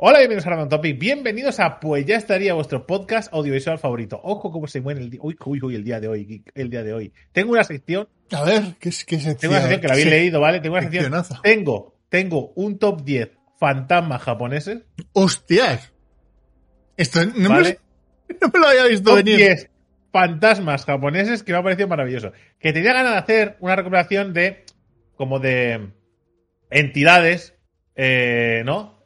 [0.00, 0.96] Hola, bienvenidos a Random Topic.
[0.98, 4.20] Bienvenidos a Pues ya estaría vuestro podcast audiovisual favorito.
[4.22, 5.20] Ojo cómo se mueve el día.
[5.22, 6.44] Uy, uy, uy, el día de hoy.
[6.54, 7.12] El día de hoy.
[7.32, 8.08] Tengo una sección.
[8.30, 9.36] A ver, ¿qué, es- qué sección?
[9.38, 10.10] Tengo una sección que la habéis Sí.
[10.10, 10.60] leído, ¿vale?
[10.60, 11.42] Tengo una sección.
[11.42, 14.82] Tengo, tengo un top 10 fantasmas japoneses.
[15.14, 15.92] ¡Hostias!
[16.96, 17.80] Esto no, ¿Vale?
[18.28, 19.36] me, no me lo había visto Top venir.
[19.36, 19.70] 10
[20.12, 22.30] fantasmas japoneses que me ha parecido maravilloso.
[22.60, 24.64] Que tenía ganas de hacer una recopilación de.
[25.16, 25.88] como de.
[26.70, 27.54] entidades.
[27.96, 28.96] eh, ¿No?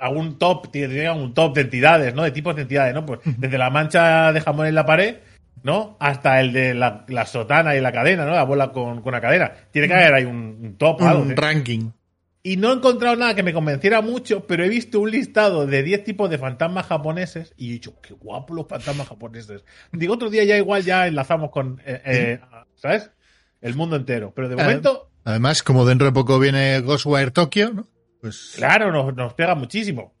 [0.00, 2.22] Eh, Algún top, tenía un top de entidades, ¿no?
[2.22, 3.04] De tipos de entidades, ¿no?
[3.04, 5.16] Pues desde la mancha de jamón en la pared,
[5.62, 5.96] ¿no?
[6.00, 8.32] Hasta el de la, la sotana y la cadena, ¿no?
[8.32, 9.52] La bola con, con la cadena.
[9.70, 11.22] Tiene que haber ahí un, un top, algo.
[11.22, 11.36] Un ¿eh?
[11.36, 11.90] ranking.
[12.42, 15.82] Y no he encontrado nada que me convenciera mucho, pero he visto un listado de
[15.82, 19.62] 10 tipos de fantasmas japoneses y he dicho, qué guapo los fantasmas japoneses.
[19.92, 22.40] Digo, otro día ya igual ya enlazamos con, eh, eh,
[22.76, 23.10] ¿sabes?
[23.60, 24.32] El mundo entero.
[24.34, 27.86] Pero de momento, Además, como dentro de poco viene Ghostwire Tokyo, ¿no?
[28.20, 30.14] Pues claro, nos, nos pega muchísimo.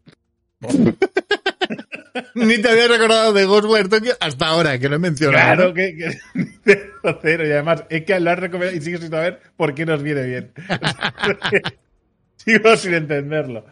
[2.34, 5.72] ni te había recordado de Ghostwire Tokyo hasta ahora, que lo he mencionado.
[5.72, 6.90] Claro que, que
[7.22, 7.46] cero.
[7.46, 10.22] Y además, es que lo has recomendado y sigues sin saber por qué nos viene
[10.26, 10.52] bien.
[12.36, 13.66] Sigo sin entenderlo.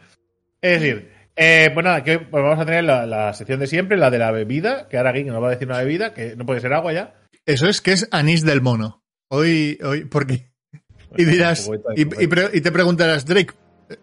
[0.60, 3.96] Es decir, eh, pues nada, que pues vamos a tener la, la sección de siempre,
[3.96, 6.44] la de la bebida, que ahora Geek nos va a decir una bebida, que no
[6.44, 7.14] puede ser agua ya.
[7.46, 9.02] Eso es que es anís del mono.
[9.28, 10.48] Hoy, hoy, ¿por qué?
[11.16, 13.54] Y dirás, y, y pre- y te preguntarás, Drake,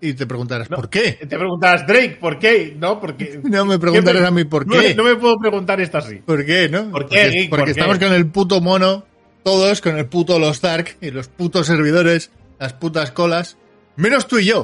[0.01, 0.77] y te preguntarás, No.
[0.77, 1.13] ¿por qué?
[1.13, 2.75] Te preguntarás, Drake, ¿por qué?
[2.77, 3.39] No, porque.
[3.43, 4.95] No me preguntarás ¿Qué a mí por qué.
[4.95, 6.15] No, me puedo preguntar esto así.
[6.17, 6.89] ¿Por qué, no?
[6.91, 7.49] ¿Por qué, Porque, Geek?
[7.49, 7.71] porque ¿Por qué?
[7.79, 9.05] estamos con el puto mono,
[9.43, 13.57] todos con el puto Los Dark y los putos servidores, las putas colas,
[13.95, 14.63] menos tú y yo.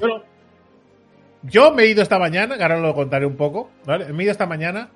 [1.44, 4.12] Yo me he ido esta mañana, que ahora lo contaré un poco, ¿vale?
[4.14, 4.90] Me he ido esta mañana.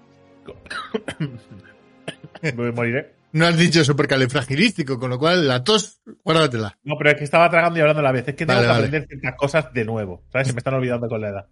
[2.56, 3.15] me moriré.
[3.36, 6.78] No has dicho supercalifragilístico, con lo cual la tos, guárdatela.
[6.84, 8.26] No, pero es que estaba tragando y hablando a la vez.
[8.28, 8.86] Es que tengo Vale, que vale.
[8.88, 10.24] aprender ciertas cosas de nuevo.
[10.32, 10.48] ¿Sabes?
[10.48, 11.46] Se me están olvidando con la edad.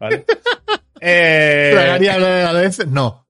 [0.00, 0.24] ¿Vale?
[1.00, 2.14] eh, ¿Tragaría
[2.48, 2.84] a la vez?
[2.88, 3.26] No.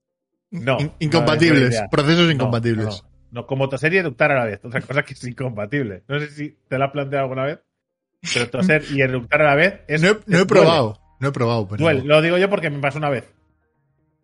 [0.51, 0.81] no.
[0.81, 3.05] In- no, incompatibles, procesos incompatibles.
[3.33, 4.61] No, como toser y eructar a la vez.
[4.65, 6.03] Otra cosa que es incompatible.
[6.09, 7.59] No sé si te la has planteado alguna vez.
[8.35, 10.03] Pero toser y eructar a la vez es.
[10.03, 11.85] No, he- no he probado, no he probado, pero...
[11.85, 12.03] Duele.
[12.05, 13.25] Lo digo yo porque me pasó una vez.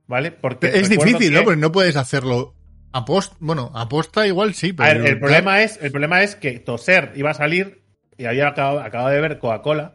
[0.06, 0.32] ¿Vale?
[0.32, 1.44] Porque Es difícil, que- ¿no?
[1.44, 2.54] Porque no puedes hacerlo
[2.96, 4.90] aposta, bueno, aposta igual sí, pero...
[4.90, 7.82] A ver, el problema es, el problema es que toser iba a salir
[8.18, 9.94] y había acabado, acabado de ver Coca-Cola.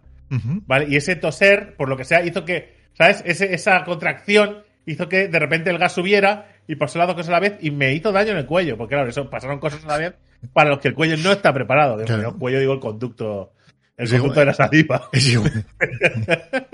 [0.88, 3.22] Y ese toser, por lo que sea, hizo que, ¿sabes?
[3.26, 7.30] Ese- esa contracción hizo que de repente el gas subiera y pasó las dos cosas
[7.30, 9.84] a la vez y me hizo daño en el cuello, porque claro, eso pasaron cosas
[9.84, 10.14] a la vez
[10.54, 11.98] para los que el cuello no está preparado.
[12.06, 12.30] Claro.
[12.30, 13.54] El cuello digo el conducto,
[13.98, 14.40] el Es conducto igual.
[14.40, 15.10] de la saliva.
[15.12, 15.66] Es igual,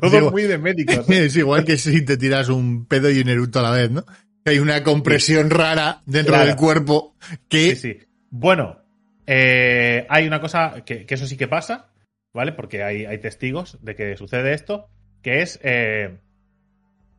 [0.00, 0.32] Todo igual.
[0.32, 1.08] muy de médicos.
[1.08, 1.08] ¿eh?
[1.26, 4.04] es igual que si te tiras un pedo y un eructo a la vez, ¿no?
[4.44, 6.46] Hay una compresión rara dentro Claro.
[6.48, 7.14] del cuerpo
[7.48, 7.74] que...
[7.74, 7.98] Sí, sí.
[8.30, 8.80] Bueno,
[9.26, 11.90] eh, hay una cosa que, que eso sí que pasa,
[12.32, 12.52] ¿vale?
[12.52, 14.88] Porque hay, hay testigos de que sucede esto,
[15.22, 16.18] que es eh,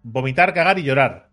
[0.04, 1.30] vomitar, cagar y llorar.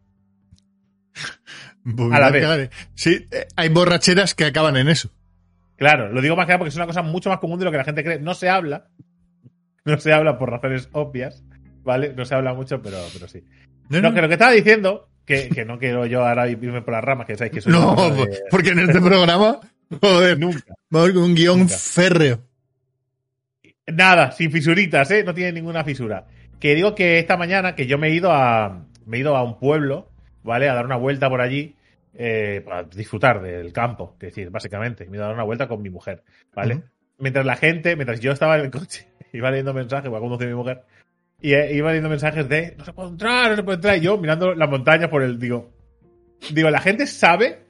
[1.85, 2.43] Vomitar, A la vez.
[2.43, 2.71] cagar.
[2.95, 5.11] Sí, eh, hay borracheras que acaban en eso.
[5.77, 7.71] Claro, lo digo más que nada porque es una cosa mucho más común de lo
[7.73, 8.21] que la gente cree.
[8.21, 8.89] No se habla,
[9.85, 11.43] no se habla por razones obvias,
[11.83, 12.15] ¿vale?
[12.15, 13.45] No se habla mucho, pero, pero sí.
[13.89, 16.83] No, No, no, que lo que estaba diciendo, que, que no quiero yo ahora irme
[16.83, 19.60] por las ramas, que sabéis que soy No, de- porque en este programa,
[20.00, 20.75] joder, nunca.
[20.91, 21.77] con un guion Nunca.
[21.77, 22.41] férreo.
[23.87, 25.25] Nada, sin fisuritas, ¿eh?
[25.25, 26.27] No tiene ninguna fisura.
[26.61, 28.87] Que digo que esta mañana que yo me he ido a.
[29.05, 30.09] Me he ido a un pueblo,
[30.44, 30.69] ¿vale?
[30.69, 31.75] A dar una vuelta por allí.
[32.15, 35.06] eh, para disfrutar del campo, es decir, básicamente.
[35.06, 36.22] Me he ido a dar una vuelta con mi mujer,
[36.55, 36.82] ¿vale?
[37.19, 40.47] Mientras la gente, mientras yo estaba en el coche, iba leyendo mensajes, iba a conducir
[40.49, 40.82] mi mujer,
[41.43, 43.97] y eh, iba leyendo mensajes de no se puede entrar, no se puede entrar.
[43.99, 45.39] Y yo mirando la montaña por el.
[45.39, 45.71] Digo.
[46.53, 47.61] Digo, la gente sabe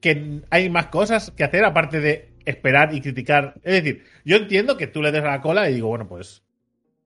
[0.00, 3.54] que hay más cosas que hacer aparte de esperar y criticar.
[3.62, 6.42] Es decir, yo entiendo que tú le des a la cola y digo, bueno, pues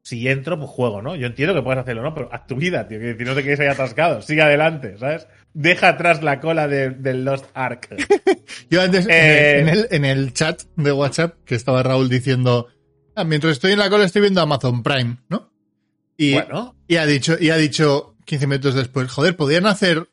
[0.02, 1.14] si entro, pues juego, ¿no?
[1.16, 2.12] Yo entiendo que puedes hacerlo, ¿no?
[2.12, 5.28] Pero haz tu vida, tío, que si no te quedes ahí atascado, sigue adelante, ¿sabes?
[5.54, 7.88] Deja atrás la cola de- del Lost Ark.
[8.70, 12.66] Yo antes, Eh, en, el, en el chat de WhatsApp, que estaba Raúl diciendo,
[13.14, 15.50] "Ah, mientras estoy en la cola estoy viendo Amazon Prime, ¿no?
[16.16, 20.08] Y, Bueno, y ha dicho, y ha dicho 15 minutos después, joder, podrían hacer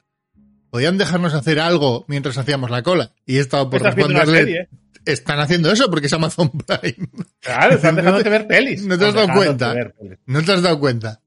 [0.69, 3.11] podían dejarnos hacer algo mientras hacíamos la cola.
[3.25, 4.69] Y he estado por responderle.
[5.05, 7.07] Están haciendo eso porque es Amazon Prime.
[7.39, 8.85] Claro, están dejando de ver pelis.
[8.85, 9.73] No te has dado cuenta.
[10.25, 11.21] No te has dado cuenta.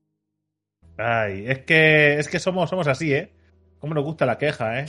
[0.98, 3.32] Ay, es que, es que somos, somos así, ¿eh?
[3.78, 4.86] Cómo nos gusta la queja, ¿eh?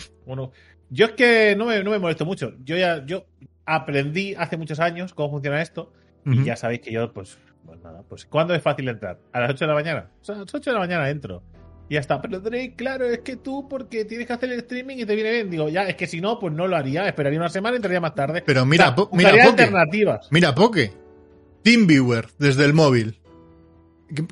[0.89, 2.53] Yo es que no me, no me molesto mucho.
[2.63, 3.25] Yo ya, yo
[3.65, 5.94] aprendí hace muchos años cómo funciona esto.
[6.25, 9.19] Y ya sabéis que yo, pues, pues nada, pues ¿cuándo es fácil entrar?
[9.31, 10.09] ¿A las 8 de la mañana?
[10.21, 11.43] O sea, a las 8 de la mañana entro.
[11.89, 12.21] Y ya está.
[12.21, 15.31] Pero Drake, claro, es que tú porque tienes que hacer el streaming y te viene
[15.31, 15.49] bien.
[15.49, 17.07] Digo, ya, es que si no, pues no lo haría.
[17.07, 18.43] Esperaría una semana y entraría más tarde.
[18.45, 20.27] Pero mira, mira alternativas.
[20.31, 20.93] Mira, Poke.
[21.63, 23.19] TeamViewer desde el móvil.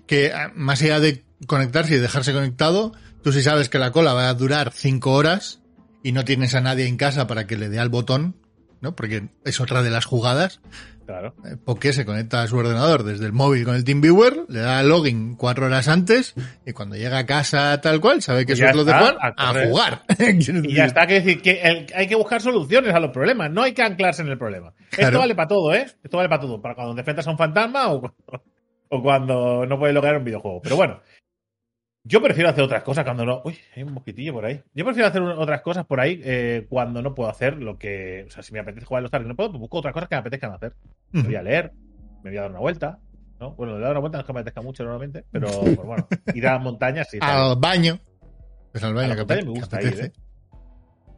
[0.06, 2.94] Que, ah, más allá de conectarse y dejarse conectado,
[3.24, 5.62] tú sí sabes que la cola va a durar 5 horas
[6.04, 8.36] y no tienes a nadie en casa para que le dé al botón,
[8.82, 8.96] ¿no?
[8.96, 10.62] Porque es otra de las jugadas.
[11.12, 11.36] Claro.
[11.44, 14.82] Eh, porque se conecta a su ordenador desde el móvil con el TeamViewer, le da
[14.82, 16.34] login cuatro horas antes
[16.66, 19.54] y cuando llega a casa tal cual, sabe que eso es lo de jugar, a,
[19.68, 20.04] jugar.
[20.64, 23.74] y ya está, que decir que hay que buscar soluciones a los problemas, no hay
[23.74, 24.74] que anclarse en el problema.
[24.98, 25.86] Esto vale para todo, ¿eh?
[26.02, 28.16] Esto vale para todo, para cuando enfrentas a un fantasma o,
[28.90, 30.62] o cuando no puedes lograr un videojuego.
[30.62, 31.02] Pero bueno,
[32.04, 33.42] yo prefiero hacer otras cosas cuando no.
[33.46, 34.62] Uy, hay un mosquitillo por ahí.
[34.74, 38.26] Yo prefiero hacer otras cosas por ahí eh, cuando no puedo hacer lo que.
[38.28, 40.10] O sea, si me apetece jugar los tardes y no puedo, pues busco otras cosas
[40.10, 40.74] que me apetezcan hacer.
[41.12, 41.74] Me voy a leer,
[42.24, 43.00] me voy a dar una vuelta.
[43.40, 43.52] ¿no?
[43.56, 46.08] Bueno, le dar una vuelta no es que me apetezca mucho normalmente, pero pues bueno,
[46.34, 47.18] ir a las montañas sí.
[47.22, 48.00] Al baño.
[48.72, 50.12] Pues al baño, que me gusta ir, ¿eh?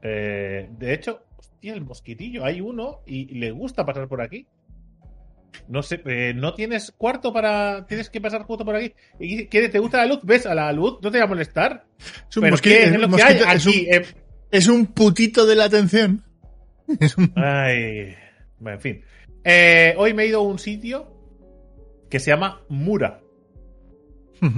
[0.01, 0.69] ¿eh?
[0.71, 4.47] De hecho, hostia, el mosquitillo, hay uno y le gusta pasar por aquí.
[5.67, 7.85] No sé, eh, no tienes cuarto para.
[7.85, 8.93] Tienes que pasar justo por aquí.
[9.49, 10.19] ¿Te gusta la luz?
[10.23, 10.99] ¿Ves a la luz?
[11.01, 11.85] ¿No te va a molestar?
[12.29, 12.75] Es un mosquito.
[12.75, 14.05] Es, lo que hay aquí, eh.
[14.51, 16.23] es, un, putito de la atención.
[17.35, 18.15] Ay.
[18.59, 19.01] Bueno, en fin.
[19.43, 21.13] Eh, hoy me he ido a un sitio
[22.09, 23.21] que se llama Mura.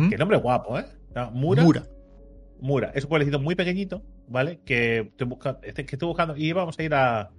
[0.09, 0.85] Qué nombre guapo, ¿eh?
[1.31, 1.63] Mura.
[1.63, 1.83] Mura.
[2.59, 2.91] Mura.
[2.95, 4.59] Es un pueblecito muy pequeñito, ¿vale?
[4.65, 5.59] Que estoy buscando.
[5.63, 6.35] Este, que estoy buscando.
[6.35, 7.31] Y vamos a ir a.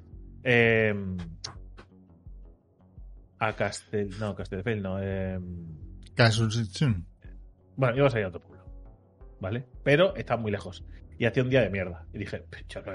[0.44, 0.94] Eh,
[3.38, 4.11] a Castel.
[4.19, 4.99] No, Castelfell no.
[5.00, 5.38] Eh...
[7.77, 8.65] Bueno, íbamos a ir a otro pueblo.
[9.41, 9.67] ¿Vale?
[9.83, 10.85] Pero está muy lejos.
[11.19, 12.06] Y hacía un día de mierda.
[12.12, 12.44] Y dije,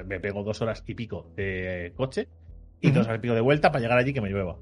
[0.06, 2.30] me pego dos horas y pico de coche
[2.80, 4.58] y dos horas y pico de vuelta para llegar allí que me llueva.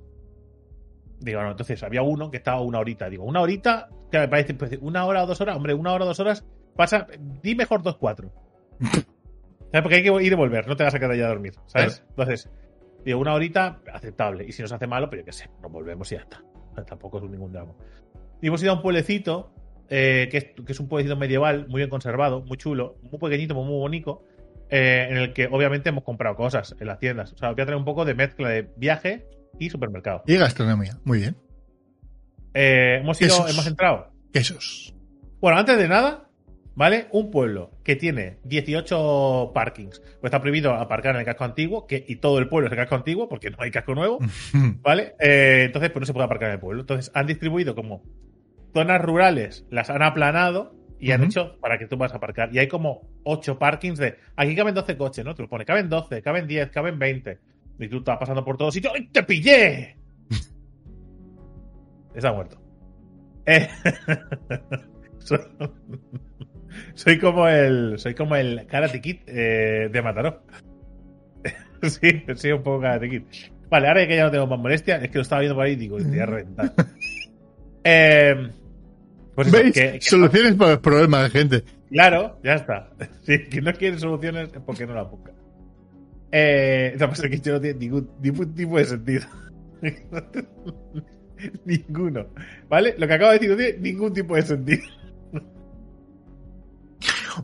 [1.19, 3.09] Digo, no, entonces había uno que estaba una horita.
[3.09, 6.05] Digo, una horita, que me parece, pues, una hora o dos horas, hombre, una hora
[6.05, 6.45] o dos horas,
[6.75, 7.07] pasa,
[7.41, 8.31] di mejor dos, cuatro.
[8.79, 9.81] ¿Sabes?
[9.83, 12.03] Porque hay que ir y volver, no te vas a quedar allá a dormir, ¿sabes?
[12.09, 12.49] Entonces,
[13.03, 14.45] Digo, una horita, aceptable.
[14.47, 16.43] Y si nos hace malo, pero pues yo qué sé, nos volvemos y ya está.
[16.85, 17.73] Tampoco es ningún drama.
[18.41, 19.53] Y hemos ido a un pueblecito,
[19.89, 24.23] eh, que, es, un pueblecito medieval, muy bien conservado, muy chulo, muy pequeñito, muy, bonito,
[24.69, 27.33] eh, en el que obviamente hemos comprado cosas en las tiendas.
[27.33, 30.23] O sea, voy a traer un poco de mezcla de viaje y supermercado.
[30.25, 31.35] Y gastronomía, muy bien.
[32.53, 34.11] Eh, hemos ido, hemos entrado.
[34.31, 34.95] Quesos.
[35.41, 36.28] Bueno, antes de nada,
[36.75, 37.07] ¿vale?
[37.11, 42.03] Un pueblo que tiene 18 parkings, pues está prohibido aparcar en el casco antiguo, que,
[42.07, 44.19] y todo el pueblo es el casco antiguo, porque no hay casco nuevo,
[44.81, 45.15] ¿vale?
[45.19, 46.81] Eh, entonces, pues no se puede aparcar en el pueblo.
[46.81, 48.03] Entonces, han distribuido como
[48.73, 52.49] zonas rurales, las han aplanado y han hecho para que tú puedas aparcar.
[52.53, 55.33] Y hay como 8 parkings de, aquí caben 12 coches, ¿no?
[55.33, 57.39] Tú lo pones, caben 12, caben 10, caben 20.
[57.79, 59.97] Y tú estás pasando por todos sitios, ¡y te pillé!
[62.13, 62.61] Está muerto.
[63.45, 63.67] Eh,
[66.93, 67.97] soy como el.
[67.97, 70.43] Soy como el Karate Kid eh, de Mataró.
[71.83, 73.23] sí, sí, un poco Karate Kid.
[73.69, 75.73] Vale, ahora que ya no tengo más molestia, es que lo estaba viendo por ahí
[75.73, 76.73] y digo, te voy a reventar.
[77.83, 78.49] eh,
[79.35, 80.05] pues ¿Veis?
[80.05, 81.63] soluciones para los problemas de gente.
[81.89, 82.89] Claro, ya está.
[83.21, 85.31] Si quien no quiere soluciones es porque no la busca.
[86.31, 89.25] Eh, que pasa que esto no tiene ningún, ningún tipo de sentido.
[91.65, 92.27] Ninguno.
[92.67, 92.95] ¿Vale?
[92.97, 94.83] Lo que acabo de decir no tiene ningún tipo de sentido.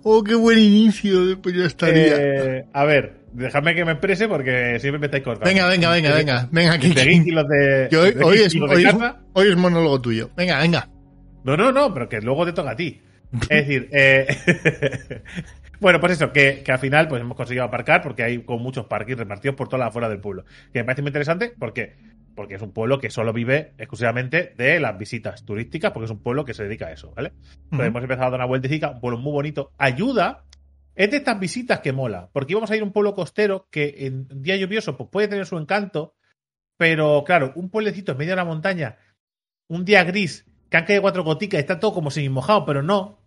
[0.03, 1.25] Oh, qué buen inicio.
[1.25, 2.15] Después ya estaría.
[2.17, 5.49] Eh, a ver, déjame que me exprese porque siempre me estáis cortando.
[5.49, 6.49] Venga, venga, venga, venga.
[6.51, 6.93] Venga, aquí.
[9.33, 10.29] hoy, es, monólogo tuyo.
[10.35, 10.89] Venga, venga.
[11.43, 13.01] No, no, no, pero que luego te toca a ti.
[13.41, 14.27] Es decir, eh,
[15.79, 18.85] bueno, pues eso, que, que, al final pues hemos conseguido aparcar porque hay con muchos
[18.85, 20.45] parques repartidos por toda la afuera del pueblo.
[20.71, 21.95] Que me parece muy interesante porque
[22.35, 26.19] porque es un pueblo que solo vive exclusivamente de las visitas turísticas, porque es un
[26.19, 27.31] pueblo que se dedica a eso, ¿vale?
[27.63, 29.71] Entonces hemos empezado a dar una vueltecita, un pueblo muy bonito.
[29.77, 30.43] Ayuda,
[30.95, 33.95] es de estas visitas que mola, porque íbamos a ir a un pueblo costero que
[34.05, 36.15] en día lluvioso pues puede tener su encanto,
[36.77, 38.97] pero claro, un pueblecito en medio de la montaña,
[39.67, 43.19] un día gris, que han caído cuatro goticas, está todo como semi mojado, pero no.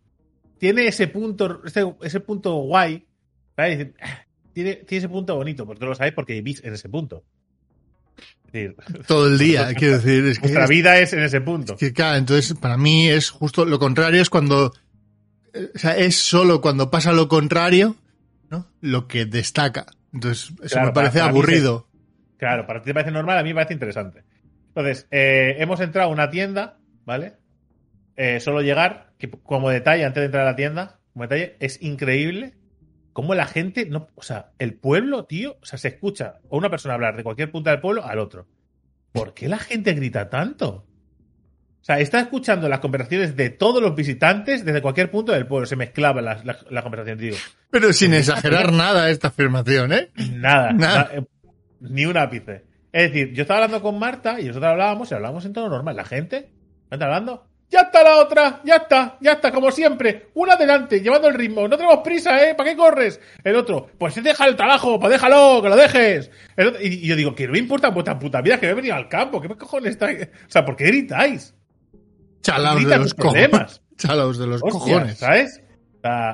[0.58, 3.06] Tiene ese punto, ese, ese punto guay,
[3.56, 3.94] ¿vale?
[4.52, 7.24] Tiene, tiene ese punto bonito, porque lo sabéis porque vivís en ese punto.
[9.06, 10.26] Todo el día, quiero decir.
[10.26, 11.76] Es Nuestra vida es en ese punto.
[11.76, 14.72] que, claro, entonces para mí es justo lo contrario, es cuando.
[15.52, 17.96] Eh, o sea, es solo cuando pasa lo contrario
[18.50, 18.66] ¿no?
[18.80, 19.86] Lo que destaca.
[20.12, 21.88] Entonces, eso me parece aburrido.
[22.36, 24.24] claro, para ti te parece normal, a mí me parece interesante.
[24.68, 27.34] Entonces, eh, hemos entrado a una tienda, ¿vale?
[28.16, 31.82] Eh, solo llegar, que como detalle, antes de entrar a la tienda, como detalle, es
[31.82, 32.54] increíble
[33.18, 36.70] cómo la gente, no, o sea, el pueblo, tío, o sea, se escucha a una
[36.70, 38.46] persona hablar de cualquier punta del pueblo al otro.
[39.10, 40.86] ¿Por qué la gente grita tanto?
[41.80, 45.66] O sea, está escuchando las conversaciones de todos los visitantes desde cualquier punto del pueblo.
[45.66, 47.36] Se mezclaba la, la, conversación, digo.
[47.72, 50.10] Pero sin exagerar nada esta afirmación, ¿eh?
[50.34, 50.72] Nada.
[50.72, 51.10] nada.
[51.12, 51.24] Eh,
[51.80, 52.66] ni un ápice.
[52.92, 55.96] Es decir, yo estaba hablando con Marta y nosotros hablábamos y hablábamos en tono normal.
[55.96, 56.52] La gente,
[56.88, 57.48] ¿me está hablando?
[57.70, 60.30] Ya está la otra, ya está, ya está, como siempre.
[60.34, 61.68] Una adelante, llevando el ritmo.
[61.68, 62.54] No tenemos prisa, ¿eh?
[62.54, 63.20] ¿Para qué corres?
[63.44, 66.30] El otro, pues deja el trabajo, pues déjalo, que lo dejes.
[66.80, 69.08] y, yo digo, que no me importa vuestra puta vida, que me he venido al
[69.08, 69.40] campo.
[69.40, 70.22] ¿Qué cojones estáis?
[70.22, 71.54] O sea, ¿por qué gritáis?
[72.40, 73.82] Chalaos de los cojones.
[73.98, 75.18] Chalaos de los cojones.
[75.18, 75.62] ¿Sabes?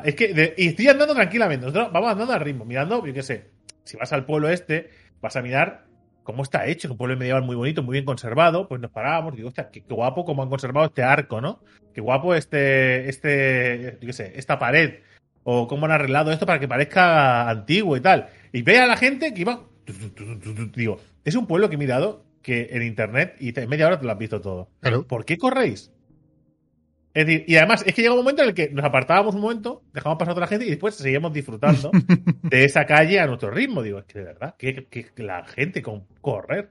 [0.05, 1.67] es que, y estoy andando tranquilamente.
[1.67, 3.51] Nosotros vamos andando al ritmo, mirando, yo qué sé.
[3.83, 5.87] Si vas al pueblo este, vas a mirar
[6.25, 9.37] cómo está hecho, es un pueblo medieval muy bonito, muy bien conservado, pues nos parábamos,
[9.37, 11.61] digo, hostia, qué, guapo cómo han conservado este arco, ¿no?
[11.93, 15.01] Qué guapo este, este, yo qué sé, esta pared,
[15.45, 18.29] o cómo han arreglado esto para que parezca antiguo y tal.
[18.53, 19.65] Y ve a la gente que iba,
[20.75, 24.07] digo, es un pueblo que he mirado que en internet y en media hora te
[24.07, 24.69] lo has visto todo.
[25.07, 25.93] ¿Por qué corréis?
[27.15, 29.41] Es decir, y además es que llega un momento en el que nos apartábamos un
[29.41, 31.93] momento, dejamos pasar a otra gente y después seguíamos disfrutando
[32.43, 33.85] de esa calle a nuestro ritmo.
[33.85, 36.71] Digo, es que de verdad, que, la gente con correr.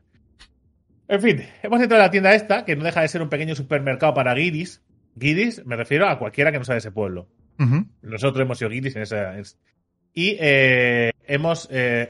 [1.07, 3.55] En fin, hemos entrado a la tienda esta, que no deja de ser un pequeño
[3.55, 4.83] supermercado para guiris.
[5.15, 7.29] Guiris, me refiero a cualquiera que no sea de ese pueblo.
[8.01, 9.35] Nosotros hemos sido guiris en esa.
[10.13, 12.09] Y eh, hemos, eh,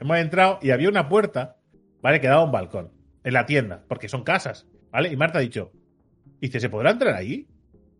[0.00, 1.58] hemos entrado y había una puerta,
[2.02, 2.20] ¿vale?
[2.20, 2.90] Que daba un balcón
[3.22, 5.12] en la tienda, porque son casas, ¿vale?
[5.12, 5.70] Y Marta ha dicho,
[6.40, 7.46] dice, ¿se podrá entrar ahí?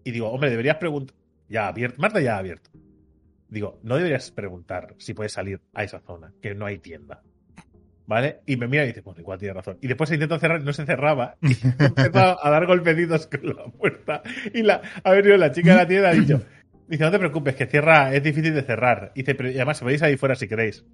[0.05, 1.17] Y digo, hombre, deberías preguntar.
[1.49, 2.01] Ya abierto.
[2.01, 2.71] Marta ya ha abierto.
[3.49, 7.23] Digo, no deberías preguntar si puedes salir a esa zona, que no hay tienda.
[8.07, 8.41] ¿Vale?
[8.47, 9.79] Y me mira y dice, pues igual tiene razón.
[9.83, 11.37] Y después se intentó cerrar y no se cerraba.
[11.43, 14.23] Y empezó a dar golpecitos con la puerta.
[14.55, 16.43] Y la, ha venido la chica de la tienda y ha dicho,
[16.87, 19.13] dice, no te preocupes, que cierra, es difícil de cerrar.
[19.15, 20.85] Y dice, pero y además se podéis salir fuera si queréis.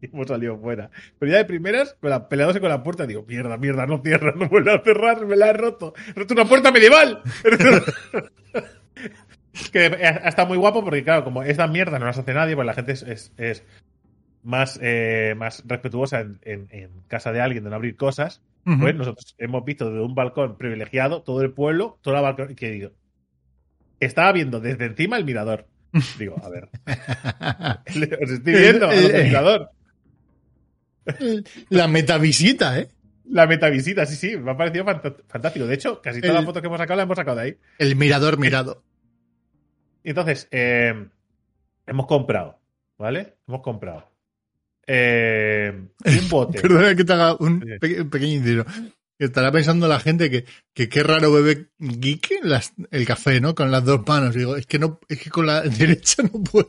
[0.00, 0.90] Y hemos salido fuera.
[1.18, 4.32] Pero ya de primeras, con la, peleándose con la puerta, digo, mierda, mierda, no cierra,
[4.36, 5.94] no vuelve a cerrar, me la he roto.
[6.08, 7.22] He roto una puerta medieval.
[9.72, 9.90] que
[10.24, 12.92] está muy guapo porque, claro, como esta mierda no las hace nadie, pues la gente
[12.92, 13.64] es, es,
[14.42, 18.42] más, eh, más respetuosa en, casa de alguien de no abrir cosas.
[18.78, 22.70] Pues nosotros hemos visto desde un balcón privilegiado todo el pueblo, todo el balcón, que
[22.70, 22.90] digo,
[23.98, 25.66] estaba viendo desde encima el mirador.
[26.18, 26.68] Digo, a ver.
[28.22, 29.70] Os estoy viendo el mirador.
[31.70, 32.88] La metavisita, ¿eh?
[33.30, 34.84] La metavisita, sí, sí, me ha parecido
[35.26, 35.66] fantástico.
[35.66, 37.56] De hecho, casi todas las fotos que hemos sacado las hemos sacado de ahí.
[37.78, 38.82] El mirador mirado.
[40.04, 41.08] Entonces, eh,
[41.86, 42.58] hemos comprado,
[42.96, 43.34] ¿vale?
[43.46, 44.08] Hemos comprado
[44.86, 45.70] eh,
[46.04, 46.60] un bote.
[46.62, 48.64] Perdona que te haga un, pequeño inciso.
[49.18, 52.30] Estará pensando la gente que, que qué raro bebe geek
[52.90, 53.54] el café, ¿no?
[53.54, 54.34] Con las dos manos.
[54.34, 56.68] digo, es que no, es que con la derecha no puedo.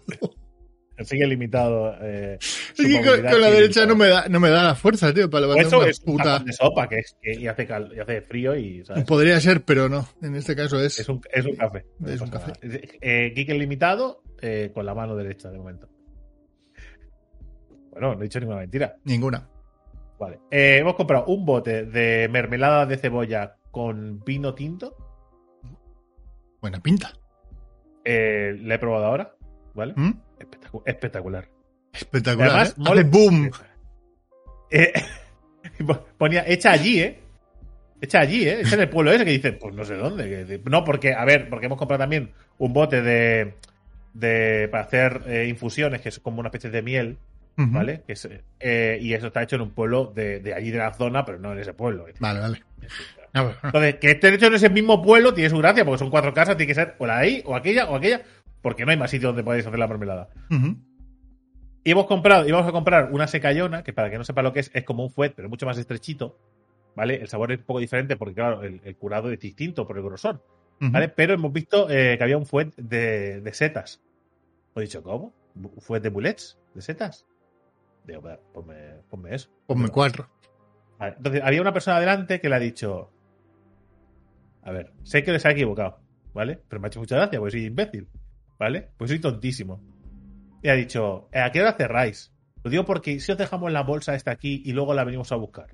[1.04, 1.96] Sigue limitado.
[2.02, 2.38] Eh,
[2.76, 5.86] con, la derecha no me, da, no me da la fuerza, tío, para levantar eso
[5.86, 6.40] es puta.
[6.40, 8.84] de sopa, que, es, que y, hace y hace frío y.
[9.08, 10.10] Podría ser, pero no.
[10.22, 11.00] En este caso es.
[11.00, 11.86] Es un, es un café.
[12.06, 12.54] Es un café.
[13.02, 15.88] Eh, limitado eh, con la mano derecha de momento.
[17.92, 18.96] Bueno, no he dicho ninguna mentira.
[19.06, 19.48] Ninguna.
[20.20, 20.42] Vale.
[20.52, 24.96] Eh, hemos comprado un bote de mermelada de cebolla con vino tinto.
[26.62, 27.14] Buena pinta.
[28.04, 29.34] Eh, la he probado ahora,
[29.74, 29.94] ¿vale?
[29.96, 30.12] ¿Mm?
[30.86, 31.50] espectacular.
[31.94, 32.50] Espectacular.
[32.50, 33.04] Además, ¿eh?
[33.04, 33.50] boom.
[36.18, 37.20] Ponía, hecha allí, ¿eh?
[38.02, 38.62] Hecha allí, ¿eh?
[38.62, 40.62] Hecha en el pueblo ese que dice, pues no sé dónde.
[40.66, 43.54] No, porque, a ver, porque hemos comprado también un bote de.
[44.14, 47.18] de para hacer infusiones, que es como una especie de miel.
[47.56, 48.04] ¿Vale?
[48.08, 48.30] Que es,
[48.60, 51.40] eh, y eso está hecho en un pueblo de, de, allí de la zona, pero
[51.40, 52.06] no en ese pueblo.
[52.20, 52.64] Vale, vale.
[53.34, 56.58] Entonces, que esté hecho en ese mismo pueblo tiene su gracia, porque son cuatro casas,
[56.58, 58.22] tiene que ser o la de ahí, o aquella, o aquella,
[58.62, 60.30] porque no hay más sitio donde podéis hacer la mermelada.
[61.84, 64.62] Y hemos comprado, íbamos a comprar una secayona, que para que no sepa lo que
[64.62, 66.38] es, es como un fuet, pero mucho más estrechito.
[66.96, 67.16] ¿Vale?
[67.16, 70.44] El sabor es un poco diferente porque, claro, el, curado es distinto por el grosor.
[70.82, 71.10] ¿Vale?
[71.10, 74.02] Pero hemos visto eh, que había un fuet de, setas.
[74.76, 75.34] He dicho, ¿cómo?
[75.56, 76.58] ¿Un fuet de bullets?
[76.74, 77.26] ¿De setas?
[78.06, 78.22] Digo,
[78.54, 79.50] ponme, ponme eso.
[79.68, 80.30] Ponme cuatro.
[81.00, 83.12] entonces, había una persona adelante que le ha dicho.
[84.64, 86.00] A ver, sé que les ha equivocado,
[86.34, 86.60] ¿vale?
[86.68, 88.08] Pero me ha hecho mucha gracia porque soy imbécil.
[88.58, 88.90] ¿Vale?
[88.98, 89.82] Pues soy tontísimo.
[90.62, 92.34] Y ha dicho, ¿a qué hora cerráis?
[92.64, 95.38] Lo digo porque si os dejamos la bolsa esta aquí y luego la venimos a
[95.38, 95.68] buscar.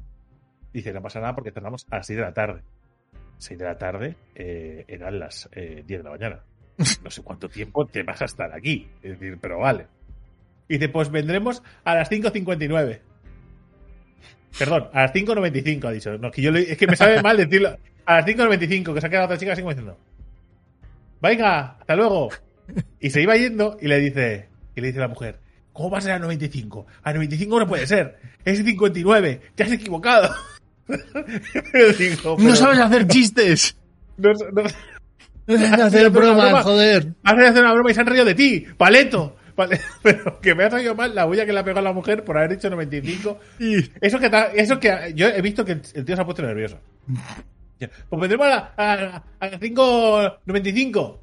[0.71, 2.61] Dice, no pasa nada porque cerramos a las 6 de la tarde.
[3.39, 6.43] 6 de la tarde eh, eran las 10 eh, de la mañana.
[7.03, 8.87] No sé cuánto tiempo te vas a estar aquí.
[9.01, 9.87] Es decir, pero vale.
[10.67, 12.99] Y dice, pues vendremos a las 5.59.
[14.57, 16.17] Perdón, a las 5.95 ha dicho.
[16.17, 17.77] No, que yo es que me sabe mal decirlo.
[18.05, 19.97] A las 5.95, que se ha quedado otra chica así como diciendo.
[21.21, 22.29] Venga, hasta luego.
[22.99, 25.39] Y se iba yendo y le dice, y le dice la mujer,
[25.73, 26.85] ¿cómo va a ser a 95?
[27.03, 28.17] A 95 no puede ser.
[28.43, 29.41] Es 59.
[29.55, 30.33] Te has equivocado.
[32.37, 33.75] no sabes hacer chistes.
[34.17, 34.63] No, no,
[35.47, 37.13] no hacer bromas, joder.
[37.23, 39.35] Has de hacer una broma y se han reído de ti, paleto.
[40.03, 42.23] Pero que me ha salido mal la huella que le ha pegado a la mujer
[42.23, 43.39] por haber dicho 95.
[44.01, 46.79] Eso que, eso que yo he visto que el tío se ha puesto nervioso.
[47.77, 51.19] Pues vendremos a, a, a 5.95.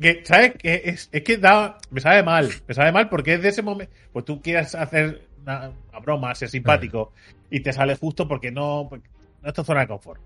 [0.00, 0.54] Que, ¿sabes?
[0.58, 2.50] Que es, es que da, me sabe mal.
[2.66, 3.92] Me sabe mal porque es de ese momento.
[4.12, 7.12] Pues tú quieres hacer una, broma, ser simpático,
[7.50, 8.88] y te sale justo porque no.
[8.90, 10.20] no es tu zona de confort.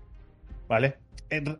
[0.67, 0.97] ¿Vale?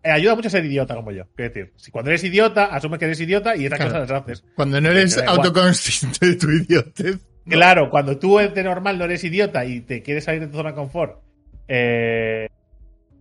[0.03, 1.23] Ayuda mucho a ser idiota como yo.
[1.37, 4.43] Es decir, si cuando eres idiota, asumes que eres idiota y estas cosas las haces.
[4.55, 7.19] Cuando no eres autoconsciente de tu idiotez.
[7.47, 10.69] Claro, cuando tú de normal no eres idiota y te quieres salir de tu zona
[10.69, 11.21] de confort
[11.67, 12.47] eh,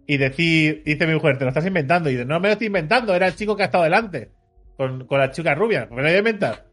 [0.07, 2.11] y decir, dice mi mujer, te lo estás inventando.
[2.11, 4.31] Y dice, no me lo estoy inventando, era el chico que ha estado delante
[4.77, 5.87] con, con la chica rubia.
[5.91, 6.70] ¿Me lo voy a inventar?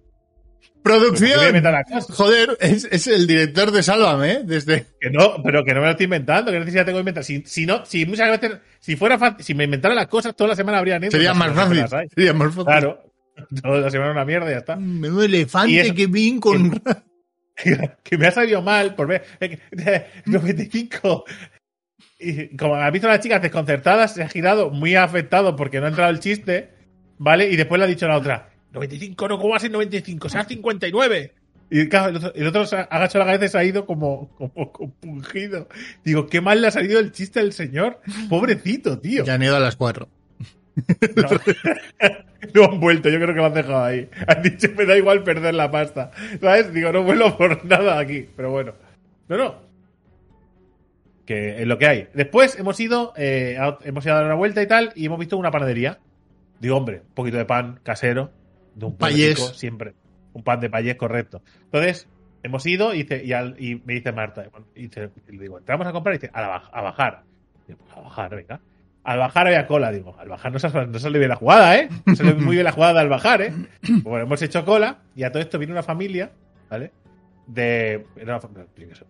[0.84, 1.64] Producción.
[2.10, 4.42] Joder, es, el director de Sálvame, ¿eh?
[4.44, 4.86] Desde.
[5.00, 7.24] Que no, pero que no me lo estoy inventando, que necesidad tengo que inventar.
[7.24, 10.50] Si, si no, si muchas veces, si fuera fácil, si me inventara las cosas, toda
[10.50, 11.86] la semana habría Sería más fácil.
[12.14, 12.66] Sería más fácil.
[12.66, 13.04] Claro.
[13.62, 14.76] Toda la semana una mierda y ya está.
[14.78, 16.82] Me un elefante que vin con.
[18.04, 19.26] Que, me ha salido mal por ver.
[20.26, 21.26] 95.
[22.20, 25.86] Y como ha visto a las chicas desconcertadas, se ha girado muy afectado porque no
[25.86, 26.70] ha entrado el chiste,
[27.20, 27.48] ¿vale?
[27.52, 30.30] Y después le ha dicho a la otra, 95 no, ¿cómo va a ser 95?
[30.30, 31.34] Será 59.
[31.70, 34.72] Y claro, el otro, se ha agachado la cabeza y se ha ido como, como
[34.72, 35.68] compungido.
[36.04, 38.00] Digo, qué mal le ha salido el chiste del señor.
[38.30, 39.26] Pobrecito, tío.
[39.26, 40.08] Ya han ido a las 4.
[42.54, 42.66] No.
[42.66, 44.08] han vuelto, yo creo que lo han dejado ahí.
[44.28, 46.12] Han dicho, me da igual perder la pasta.
[46.40, 46.72] ¿Sabes?
[46.72, 48.28] Digo, no vuelvo por nada aquí.
[48.36, 48.74] Pero bueno.
[49.28, 49.56] No, no.
[51.26, 52.08] Que es lo que hay.
[52.14, 55.36] Después hemos ido, eh, hemos ido a dar una vuelta y tal, y hemos visto
[55.36, 55.98] una panadería.
[56.60, 58.32] Digo, hombre, un poquito de pan casero
[58.78, 59.40] de un payés.
[59.58, 59.94] siempre.
[60.34, 61.42] Un pan de payés, correcto.
[61.66, 62.08] Entonces,
[62.44, 66.32] hemos ido y, y, me dice Marta, y, le digo, entramos a comprar y dice,
[66.34, 67.24] a, bajar.
[67.68, 68.60] Digo, pues a bajar, venga.
[69.04, 71.90] Al bajar había cola, digo, al bajar no sale, no sale bien la jugada, ¿eh?
[72.06, 73.54] No sale muy bien la jugada al bajar, ¿eh?
[74.04, 76.32] Bueno, hemos hecho cola y a todo esto viene una familia,
[76.70, 76.92] ¿vale?
[77.48, 78.06] De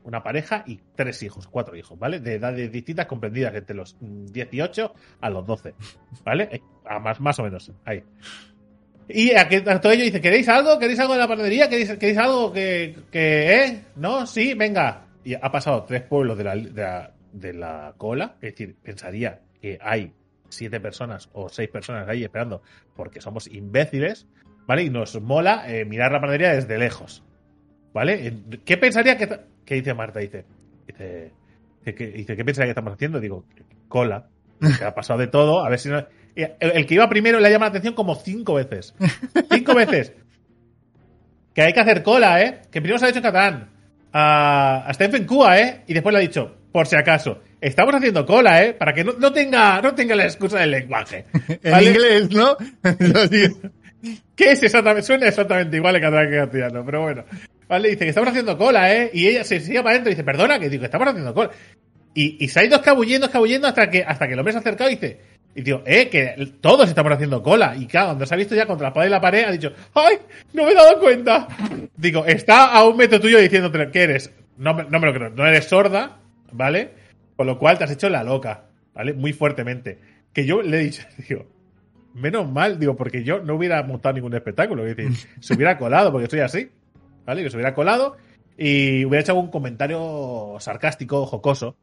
[0.03, 2.19] una, pareja y tres hijos, cuatro hijos, ¿vale?
[2.19, 5.73] De edades distintas, comprendidas entre los 18 a los 12,
[6.23, 6.47] ¿vale?
[6.51, 8.03] Eh, a más, más o menos, ahí.
[9.09, 9.47] Y a,
[9.79, 10.77] todo ello dice, ¿queréis algo?
[10.79, 11.69] ¿Queréis algo de la panadería?
[11.69, 13.83] ¿Queréis, ¿Queréis algo que, que, eh?
[13.95, 14.25] ¿No?
[14.25, 15.05] Sí, venga.
[15.23, 18.35] Y ha pasado tres pueblos de la, de la, de la cola.
[18.41, 20.13] Es decir, pensaría que hay
[20.49, 22.61] siete personas o seis personas ahí esperando
[22.95, 24.27] porque somos imbéciles,
[24.65, 24.83] ¿vale?
[24.83, 27.23] Y nos mola eh, mirar la panadería desde lejos,
[27.93, 28.33] ¿vale?
[28.65, 29.27] ¿Qué pensaría que...
[29.65, 30.19] ¿Qué dice Marta?
[30.19, 30.45] Dice,
[30.85, 31.33] dice,
[31.83, 33.19] ¿qué, dice, ¿qué pensaría que estamos haciendo?
[33.19, 33.45] Digo,
[33.87, 34.27] cola.
[34.79, 36.03] Que ha pasado de todo, a ver si no...
[36.37, 38.93] El, que iba primero le llama la atención como cinco veces.
[39.51, 40.13] Cinco veces.
[41.55, 42.61] Que hay que hacer cola, ¿eh?
[42.71, 43.69] Que primero se ha dicho en catalán.
[44.13, 45.81] A, Stephen Kua, ¿eh?
[45.87, 47.41] Y después le ha dicho, por si acaso.
[47.59, 48.73] Estamos haciendo cola, ¿eh?
[48.73, 51.25] Para que no, tenga, no tenga la excusa del lenguaje.
[51.63, 52.55] En inglés, ¿no?
[54.35, 55.07] ¿Qué es exactamente?
[55.07, 57.25] Suena exactamente igual en catalán que en castellano, pero bueno.
[57.67, 59.09] Vale, dice que estamos haciendo cola, ¿eh?
[59.11, 61.49] Y ella se sigue para adentro y dice, perdona, que digo, estamos haciendo cola.
[62.13, 64.61] Y, y se ha ido escabullendo, escabullendo hasta que, hasta que el hombre se ha
[64.61, 65.19] acercado y dice,
[65.57, 67.75] y digo, eh, que todos estamos haciendo cola.
[67.75, 69.71] Y claro, cuando se ha visto ya contra la pared y la pared, ha dicho,
[69.95, 70.19] ¡ay!
[70.53, 71.47] No me he dado cuenta.
[71.97, 74.31] Digo, está a un metro tuyo diciéndote que eres.
[74.59, 76.19] No, no me lo creo, no eres sorda,
[76.51, 76.91] ¿vale?
[77.35, 79.13] Con lo cual te has hecho la loca, ¿vale?
[79.13, 79.99] Muy fuertemente.
[80.31, 81.47] Que yo le he dicho, digo,
[82.13, 84.85] menos mal, digo, porque yo no hubiera montado ningún espectáculo.
[84.85, 86.69] Es decir, se hubiera colado, porque estoy así,
[87.25, 87.41] ¿vale?
[87.41, 88.15] Que se hubiera colado
[88.59, 91.77] y hubiera hecho algún comentario sarcástico, jocoso,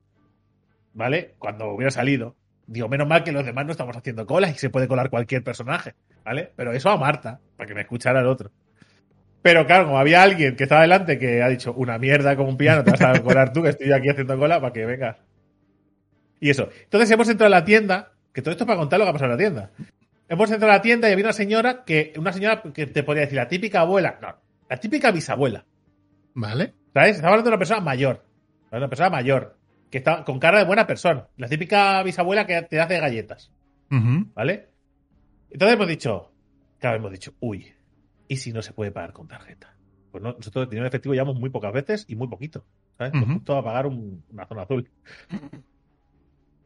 [0.93, 1.35] ¿vale?
[1.41, 2.37] Cuando hubiera salido.
[2.67, 5.45] Digo, menos mal que los demás no estamos haciendo colas y se puede colar cualquier
[5.45, 6.53] personaje, ¿vale?
[6.57, 8.51] Pero eso a Marta, para que me escuchara el otro.
[9.43, 12.57] Pero claro, como había alguien que estaba delante que ha dicho una mierda como un
[12.57, 15.19] piano, te vas a colar tú, que estoy aquí haciendo cola para que vengas.
[16.41, 16.71] Y eso.
[16.85, 19.13] Entonces hemos entrado a la tienda, que todo esto es para contar lo que ha
[19.13, 19.71] pasado en la tienda.
[20.29, 23.25] Hemos entrado a la tienda y había una señora que, una señora que te podría
[23.25, 24.35] decir la típica abuela, no,
[24.71, 25.67] la típica bisabuela.
[26.33, 26.73] ¿Vale?
[26.95, 27.17] ¿Sabes?
[27.17, 28.25] Estaba hablando de una persona mayor.
[28.73, 29.59] Una persona mayor
[29.95, 31.29] que está con cara de buena persona.
[31.37, 33.53] La típica bisabuela que te hace galletas.
[33.89, 34.71] ¿Vale?
[35.53, 36.33] Entonces hemos dicho,
[36.81, 37.73] claro, hemos dicho, uy,
[38.27, 39.77] ¿y si no se puede pagar con tarjeta?
[40.11, 42.65] Pues no, nosotros dinero efectivo llevamos muy pocas veces y muy poquito.
[42.99, 43.13] ¿Sabes?
[43.15, 44.91] Uh a pagar una zona azul.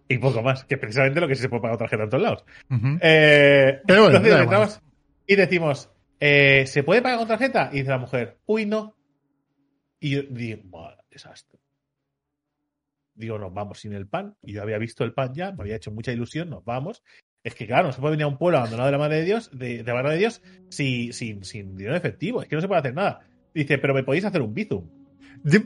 [0.08, 2.22] y poco más, que precisamente lo que sí se puede pagar con tarjeta en todos
[2.22, 2.44] lados.
[3.02, 4.80] Eh, Pero bueno, entonces
[5.26, 7.68] y decimos, eh, ¿se puede pagar con tarjeta?
[7.74, 8.96] Y dice la mujer, uy, no.
[10.00, 11.58] Y yo digo, desastre.
[13.18, 14.36] Digo, nos vamos sin el pan.
[14.42, 17.02] Y yo había visto el pan ya, me había hecho mucha ilusión, nos vamos.
[17.42, 19.24] Es que, claro, no se puede venir a un pueblo abandonado de la madre de
[19.24, 22.42] Dios, de, de la madre de Dios, sin, sin, sin dinero efectivo.
[22.42, 23.20] Es que no se puede hacer nada.
[23.52, 24.88] Dice, pero me podéis hacer un bizum.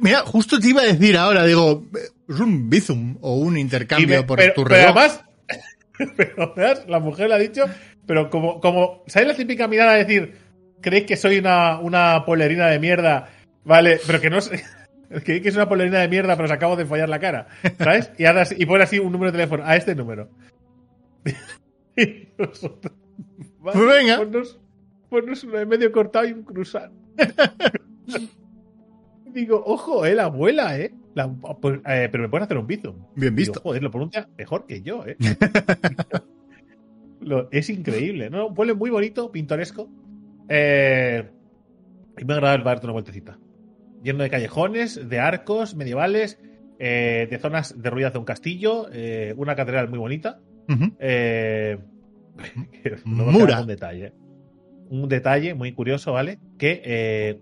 [0.01, 1.85] Mira, justo te iba a decir ahora, digo,
[2.29, 4.97] es un bizum o un intercambio me, por pero, tu pero reloj.
[4.97, 5.25] además,
[6.17, 7.65] pero además, la mujer le ha dicho,
[8.07, 10.35] pero como, como, ¿sabes la típica mirada de decir,
[10.81, 13.31] creéis que soy una, una polerina de mierda?
[13.65, 14.51] Vale, pero que no es,
[15.25, 17.46] creéis que es una polerina de mierda, pero os acabo de follar la cara,
[17.79, 18.12] ¿sabes?
[18.18, 20.29] Y, ahora, y pone así un número de teléfono, a este número.
[21.96, 22.94] y nosotros,
[23.61, 24.16] vale, Pues venga.
[24.18, 24.61] Ponnos,
[25.09, 26.92] ponnos uno de medio cortado y un cruzado.
[29.33, 30.92] Digo, ojo, eh, la abuela, eh.
[31.14, 32.96] La- pues, eh, pero me puedes hacer un bizum.
[33.14, 33.61] Bien Digo, visto.
[33.61, 35.16] joder, lo pronuncia mejor que yo, ¿eh?
[37.20, 38.48] Lo- es increíble, ¿no?
[38.48, 39.88] Un pueblo muy bonito, pintoresco.
[40.48, 41.31] Eh,
[42.18, 43.38] y me agrada darte una vueltecita.
[44.03, 46.38] Lleno de callejones, de arcos medievales,
[46.79, 50.41] eh, de zonas derruidas de un castillo, eh, una catedral muy bonita.
[50.99, 51.79] Eh,
[52.83, 53.61] que no me Mura.
[53.61, 54.07] Un detalle.
[54.07, 54.12] ¿eh?
[54.91, 56.38] Un detalle muy curioso, ¿vale?
[56.59, 57.41] Que eh,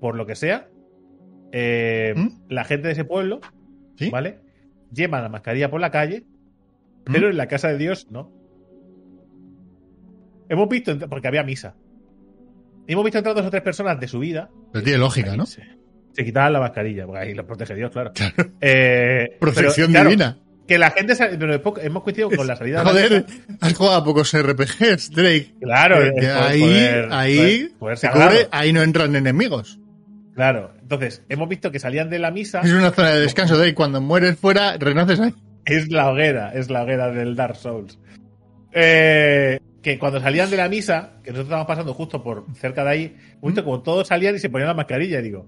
[0.00, 0.68] por lo que sea,
[1.52, 2.28] eh, ¿Mm?
[2.48, 3.40] la gente de ese pueblo,
[3.96, 4.10] ¿Sí?
[4.10, 4.40] ¿vale?
[4.92, 6.24] Lleva la mascarilla por la calle,
[7.04, 7.30] pero ¿Mm?
[7.30, 8.32] en la casa de Dios no.
[10.48, 11.74] Hemos visto, porque había misa.
[12.86, 14.48] Hemos visto entrar dos o tres personas de su vida.
[14.72, 15.44] Pero tiene lógica, ¿no?
[16.16, 18.12] Se, quitaban la mascarilla, porque ahí los protege Dios, claro.
[18.60, 20.38] Eh, Protección pero, claro, divina.
[20.66, 21.14] Que la gente.
[21.16, 23.24] Pero hemos- coincidido con la salida de la
[23.60, 25.54] has jugado a pocos RPGs, Drake.
[25.60, 29.78] Claro, poder- ahí, poder- ahí, poder- se cubre, ahí no entran enemigos.
[30.34, 30.72] Claro.
[30.82, 32.60] Entonces, hemos visto que salían de la misa.
[32.62, 33.74] Es una zona de descanso, Drake.
[33.74, 35.34] Cuando mueres fuera, renaces ahí.
[35.64, 37.98] Es la hoguera, es la hoguera del Dark Souls.
[38.72, 42.90] Eh, que cuando salían de la misa, que nosotros estábamos pasando justo por cerca de
[42.90, 45.20] ahí, visto como todos salían y se ponían la mascarilla.
[45.20, 45.46] Y digo,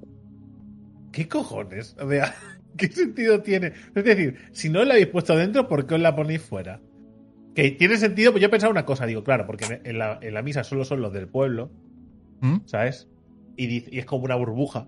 [1.12, 1.96] ¿qué cojones?
[2.00, 2.34] O sea,
[2.76, 3.72] ¿qué sentido tiene?
[3.94, 6.80] Es decir, si no la habéis puesto dentro, ¿por qué os la ponéis fuera?
[7.54, 10.42] Que tiene sentido, pues yo pensaba una cosa, digo, claro, porque en la, en la
[10.42, 11.70] misa solo son los del pueblo,
[12.40, 12.58] ¿Mm?
[12.66, 13.08] ¿sabes?
[13.56, 14.86] Y, es como una burbuja.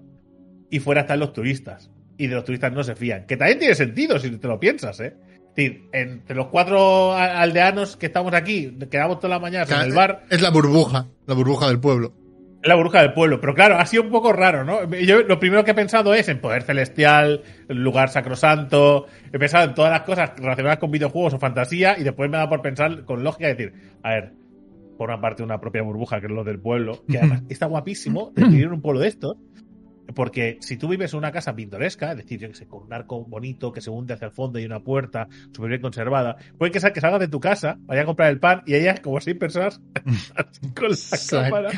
[0.70, 1.90] Y fuera están los turistas.
[2.16, 3.26] Y de los turistas no se fían.
[3.26, 5.16] Que también tiene sentido si te lo piensas, ¿eh?
[5.48, 9.92] Es decir, entre los cuatro aldeanos que estamos aquí, quedamos todas las mañanas en el
[9.92, 12.14] bar, Es la burbuja, la burbuja del pueblo.
[12.62, 13.40] La burbuja del pueblo.
[13.40, 14.90] Pero claro, ha sido un poco raro, ¿no?
[14.94, 19.06] Yo lo primero que he pensado es en poder celestial, lugar sacrosanto.
[19.32, 21.98] He pensado en todas las cosas relacionadas con videojuegos o fantasía.
[21.98, 24.32] Y después me da por pensar con lógica y decir, a ver,
[24.98, 28.32] por una parte una propia burbuja que es lo del pueblo, que además está guapísimo
[28.34, 29.36] de vivir en un pueblo de estos.
[30.14, 32.92] Porque si tú vives en una casa pintoresca, es decir, yo que sé, con un
[32.92, 36.72] arco bonito que se hunde hacia el fondo y una puerta súper bien conservada, puede
[36.72, 39.20] que, sal- que salgas de tu casa, vaya a comprar el pan y haya como
[39.20, 39.80] seis personas
[40.74, 41.70] con la cámara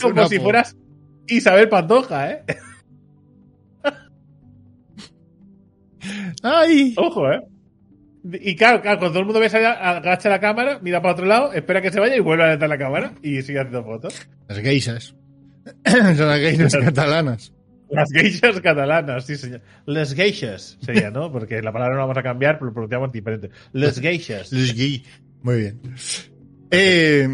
[0.00, 0.76] como si fueras
[1.28, 2.44] Isabel Pantoja, ¿eh?
[6.42, 6.94] ¡Ay!
[6.96, 7.40] Ojo, ¿eh?
[8.42, 11.24] Y claro, claro, cuando todo el mundo ve salir, agacha la cámara, mira para otro
[11.26, 14.28] lado, espera que se vaya y vuelve a levantar la cámara y sigue haciendo fotos.
[14.48, 15.14] Las geishas.
[15.86, 17.54] Son las geishas catalanas.
[17.90, 19.62] Las geishas catalanas, sí, señor.
[19.86, 21.30] Les geishas sería, ¿no?
[21.32, 23.50] Porque la palabra no la vamos a cambiar, pero lo pronunciamos diferente.
[23.72, 24.52] Les geishas.
[24.52, 25.04] Les gay.
[25.42, 25.80] Muy bien.
[26.70, 27.26] Eh,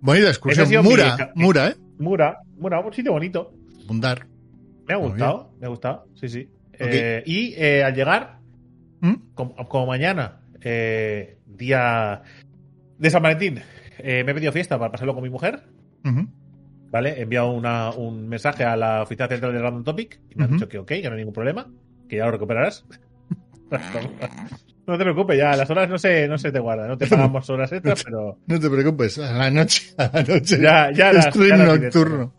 [0.00, 0.84] bonita excursión.
[0.84, 1.74] Mura, mi- Mura, ¿eh?
[1.98, 3.52] Mura, Mura, un sitio bonito.
[3.86, 4.26] Bundar.
[4.86, 6.48] Me ha gustado, me ha gustado, sí, sí.
[6.72, 8.38] Eh, y eh, al llegar,
[9.00, 9.14] ¿Mm?
[9.34, 12.22] como, como mañana, eh, día
[12.98, 13.60] de San Valentín,
[14.02, 15.62] me he pedido fiesta para pasarlo con mi mujer.
[16.92, 17.14] ¿Vale?
[17.18, 20.50] He enviado una- un mensaje a la oficina central de Random Topic y me han
[20.50, 20.54] Ujú.
[20.58, 21.66] dicho que ok, que no hay ningún problema,
[22.08, 22.84] que ya lo recuperarás.
[24.86, 27.48] no te preocupes, ya las horas no se, no se te guardan, no te pagamos
[27.50, 30.60] horas extras, pero No te preocupes, a la noche, a la noche.
[30.60, 31.98] Ya- ya las- Stream ya las directo.
[32.00, 32.34] nocturno.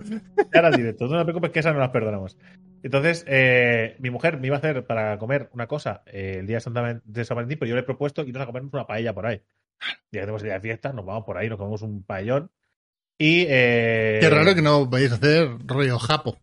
[0.54, 1.10] ya las directos.
[1.12, 2.38] No te preocupes que esas no las perdonamos.
[2.84, 6.58] Entonces, eh, mi mujer me iba a hacer para comer una cosa eh, el día
[6.58, 9.42] de San Valentín, pero yo le he propuesto irnos a comernos una paella por ahí.
[10.12, 12.52] Ya que tenemos el día de fiesta, nos vamos por ahí, nos comemos un paellón.
[13.18, 13.46] Y.
[13.48, 16.38] eh, Qué raro que no vayáis a hacer rollo japo.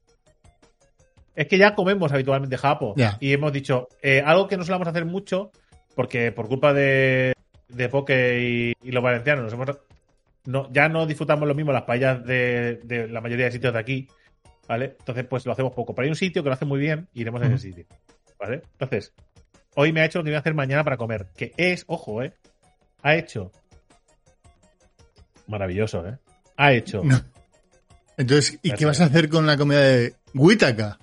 [1.35, 2.94] Es que ya comemos habitualmente japo.
[2.96, 3.16] Ya.
[3.20, 5.50] Y hemos dicho, eh, algo que no solemos hacer mucho,
[5.94, 7.35] porque por culpa de,
[7.68, 9.78] de Poke y, y los valencianos nos hemos,
[10.46, 13.78] no, ya no disfrutamos lo mismo las paellas de, de la mayoría de sitios de
[13.78, 14.09] aquí,
[14.68, 14.96] ¿vale?
[14.98, 15.94] Entonces, pues lo hacemos poco.
[15.94, 17.87] Pero hay un sitio que lo hace muy bien y iremos a ese sitio,
[18.38, 18.62] ¿vale?
[18.72, 19.14] Entonces,
[19.76, 22.22] hoy me ha hecho lo que voy a hacer mañana para comer, que es, ojo,
[22.22, 22.35] ¿eh?
[23.02, 23.50] Ha hecho...
[25.46, 26.18] Maravilloso, ¿eh?
[26.60, 27.02] Ha hecho...
[27.02, 27.18] No.
[28.18, 30.98] Entonces, ¿y qué vas a hacer con la comida de Huitaca?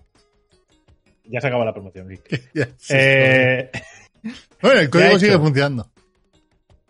[1.26, 2.08] Ya se acaba la promoción.
[2.54, 3.72] Ya Eh...
[4.62, 5.20] Bueno, el código hecho?
[5.20, 5.90] sigue funcionando.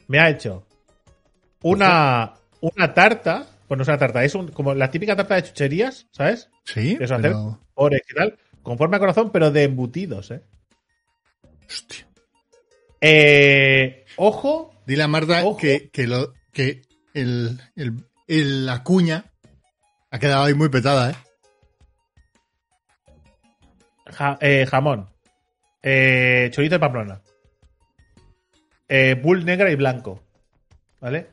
[0.08, 0.66] me ha hecho
[1.62, 5.44] una, una tarta Pues no es una tarta, es un, como la típica tarta de
[5.44, 6.50] chucherías, ¿sabes?
[6.66, 6.98] Sí.
[7.00, 7.34] Eso hacer
[8.10, 10.42] y tal, con forma de corazón, pero de embutidos, ¿eh?
[11.68, 12.06] Hostia.
[13.00, 14.74] Eh, ojo.
[14.86, 16.82] Dile a Marta que, que, lo, que
[17.14, 17.94] el, el,
[18.28, 19.26] la cuña
[20.12, 21.16] ha quedado ahí muy petada, ¿eh?
[24.42, 25.10] eh jamón.
[25.82, 27.22] Eh, chorizo de Pamplona.
[28.88, 30.24] Eh, bull negra y blanco.
[31.00, 31.30] ¿Vale?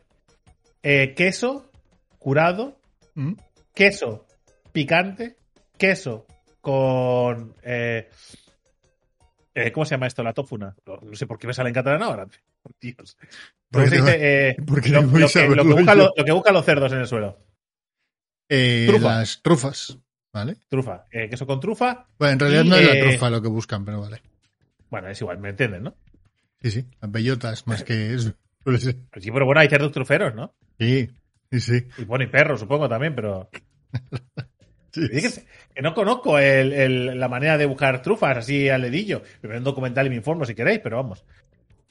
[0.83, 1.70] Eh, queso
[2.18, 2.78] curado.
[3.14, 3.35] ¿Mm?
[3.74, 4.26] Queso
[4.72, 5.37] picante.
[5.76, 6.26] Queso
[6.61, 7.54] con.
[7.62, 8.09] Eh,
[9.72, 10.22] ¿Cómo se llama esto?
[10.22, 10.74] La tofuna.
[10.85, 12.26] No, sé por qué me sale en catalán ahora.
[12.80, 13.16] Dios.
[13.74, 17.38] Porque eh, lo, que, buscan los cerdos en el suelo.
[18.48, 19.98] Eh, las trufas,
[20.32, 20.56] ¿vale?
[20.68, 21.06] Trufa.
[21.10, 22.06] Eh, queso con trufa.
[22.18, 24.22] Bueno, en realidad no es la trufa lo que buscan, pero vale.
[24.90, 25.96] Bueno, es igual, me entienden, ¿no?
[26.62, 28.32] Sí, sí, las bellotas, más que eso.
[28.78, 30.54] Sí, pero bueno, hay cerdos truferos, ¿no?
[30.78, 31.10] Sí,
[31.50, 31.87] sí, sí.
[31.98, 33.50] Y bueno, y perros, supongo también, pero.
[34.94, 39.22] Que, no conozco la manera de buscar trufas así al dedillo.
[39.42, 41.24] Me veo un documental y me informo si queréis, pero vamos.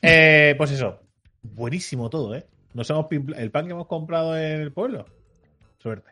[0.02, 1.02] Eh, pues eso.
[1.44, 2.46] Buenísimo todo, ¿eh?
[2.74, 5.06] Nos hemos el pan que hemos comprado en el pueblo.
[5.78, 6.12] Suerte.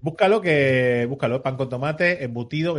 [0.00, 0.40] Búscalo.
[0.40, 1.06] que.
[1.08, 2.76] Búscalo, pan con tomate, embutido.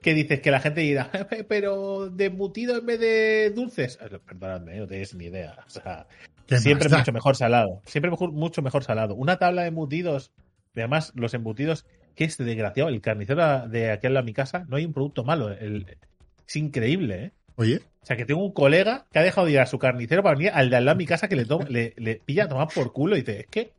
[0.00, 0.40] ¿Qué dices?
[0.40, 1.10] Que la gente dirá,
[1.48, 3.98] pero de embutido en vez de dulces.
[4.00, 5.56] Eh, perdóname, no tienes ni idea.
[5.66, 6.06] O sea,
[6.58, 7.82] siempre mucho mejor salado.
[7.84, 9.14] Siempre mejor, mucho mejor salado.
[9.14, 10.32] Una tabla de embutidos.
[10.74, 14.64] además, los embutidos que este desgraciado, el carnicero de aquí al lado de mi casa,
[14.68, 15.52] no hay un producto malo.
[15.52, 17.32] es increíble, ¿eh?
[17.56, 17.80] Oye.
[18.02, 20.36] O sea, que tengo un colega que ha dejado de ir a su carnicero para
[20.36, 22.68] venir al de al lado de mi casa que le, le, le pilla a tomar
[22.72, 23.72] por culo y dice, es que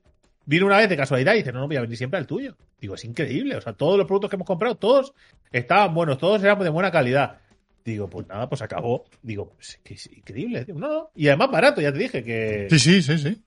[0.48, 2.56] vino una vez de casualidad y dice, no, no voy a venir siempre al tuyo.
[2.80, 3.56] Digo, es increíble.
[3.56, 5.14] O sea, todos los productos que hemos comprado, todos
[5.52, 7.38] estaban buenos, todos eran de buena calidad.
[7.84, 9.06] Digo, pues nada, pues acabó.
[9.22, 10.66] Digo, que es increíble.
[10.70, 11.10] no, no.
[11.16, 12.68] Y además barato, ya te dije que.
[12.70, 13.42] Sí, sí, sí, sí.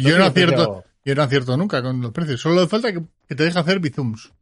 [0.00, 2.40] yo, no acierto, yo no acierto nunca con los precios.
[2.40, 3.02] Solo falta que,
[3.34, 4.32] te deje hacer bizooms.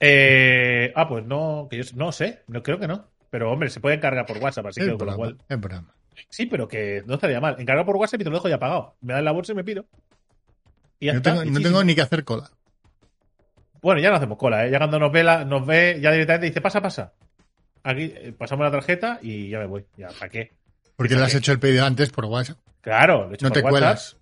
[0.00, 3.06] Eh, ah, pues no, que yo no sé, no creo que no.
[3.30, 5.38] Pero hombre, se puede encargar por WhatsApp, así que con lo cual.
[6.28, 7.56] Sí, pero que no estaría mal.
[7.58, 8.96] Encargar por WhatsApp y te lo dejo ya pagado.
[9.00, 9.86] Me dan la bolsa y me pido.
[10.98, 12.50] Y no tengo, no tengo ni que hacer cola.
[13.82, 14.70] Bueno, ya no hacemos cola, ¿eh?
[14.70, 17.12] Ya cuando nos ve, nos ve ya directamente dice, pasa, pasa.
[17.82, 19.84] Aquí eh, pasamos la tarjeta y ya me voy.
[19.96, 20.52] Ya, ¿para qué?
[20.96, 22.58] Porque le has hecho el pedido antes por WhatsApp.
[22.80, 24.16] Claro, no te cuelas.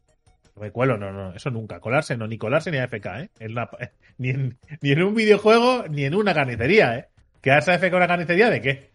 [0.56, 1.80] No me cuelo, no, no, eso nunca.
[1.80, 3.30] Colarse, no, ni colarse ni AFK, ¿eh?
[4.18, 7.08] ni, en, ni en un videojuego ni en una carnicería, ¿eh?
[7.40, 8.90] ¿Quedarse AFK en una carnicería de qué?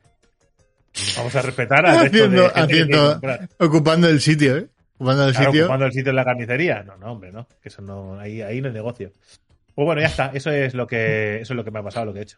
[1.17, 3.21] Vamos a respetar a haciendo, haciendo,
[3.59, 4.69] ocupando el sitio, ¿eh?
[4.95, 5.63] Ocupando el sitio.
[5.63, 6.83] Ocupando el sitio en la carnicería.
[6.83, 7.47] No, no, hombre, no.
[7.63, 9.13] Eso no, ahí, ahí no es negocio.
[9.73, 10.31] Pues bueno, ya está.
[10.33, 12.37] Eso es lo que, eso es lo que me ha pasado, lo que he hecho.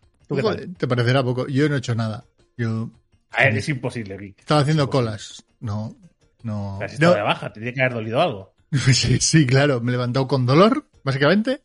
[0.77, 1.47] Te parecerá poco.
[1.47, 2.23] Yo no he hecho nada.
[2.57, 2.91] Yo.
[3.31, 4.39] A ver, es imposible, Vic.
[4.39, 5.43] Estaba haciendo colas.
[5.59, 5.95] No,
[6.43, 6.79] no.
[6.99, 7.13] no.
[7.13, 8.53] de baja, te tiene que haber dolido algo.
[8.93, 9.81] Sí, sí, claro.
[9.81, 11.61] Me he levantado con dolor, básicamente.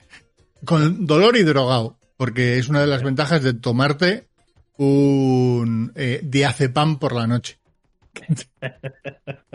[0.64, 1.98] Con dolor y drogado.
[2.16, 4.26] Porque es una de las ventajas de tomarte
[4.78, 7.58] un eh, diazepam por la noche.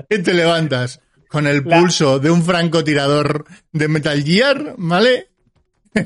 [0.10, 5.30] y te levantas con el pulso de un francotirador de Metal Gear, ¿vale?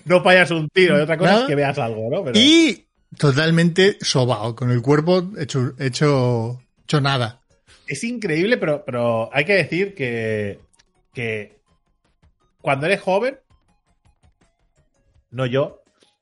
[0.05, 2.31] No payas un tiro, y otra cosa es que veas algo, ¿no?
[2.33, 2.85] Y
[3.17, 7.41] totalmente sobao, con el cuerpo hecho, hecho, hecho nada.
[7.87, 10.59] Es increíble, pero, pero hay que decir que
[11.15, 11.57] que
[12.61, 13.39] cuando eres joven,
[15.31, 15.81] no yo,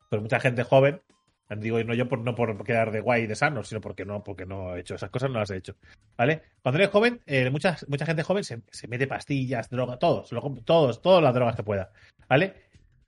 [0.10, 1.02] pero mucha gente joven,
[1.50, 4.24] digo no yo por, no por quedar de guay y de sano, sino porque no,
[4.24, 5.76] porque no he hecho esas cosas, no las he hecho.
[6.18, 6.42] ¿Vale?
[6.62, 10.30] Cuando eres joven, eh, mucha, mucha gente joven se, mete pastillas, drogas, todos,
[10.66, 11.92] todos, todas las drogas que pueda.
[12.28, 12.54] ¿Vale?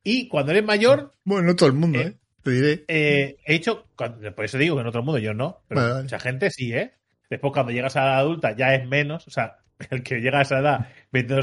[0.03, 1.11] Y cuando eres mayor.
[1.23, 2.07] Bueno, no todo el mundo, ¿eh?
[2.07, 2.17] ¿eh?
[2.43, 2.85] Te diré.
[2.87, 6.51] Eh, he hecho, por eso digo que en otro mundo yo no, pero mucha gente
[6.51, 6.93] sí, ¿eh?
[7.29, 9.27] Después, cuando llegas a la adulta, ya es menos.
[9.27, 9.57] O sea,
[9.89, 10.87] el que llega a esa edad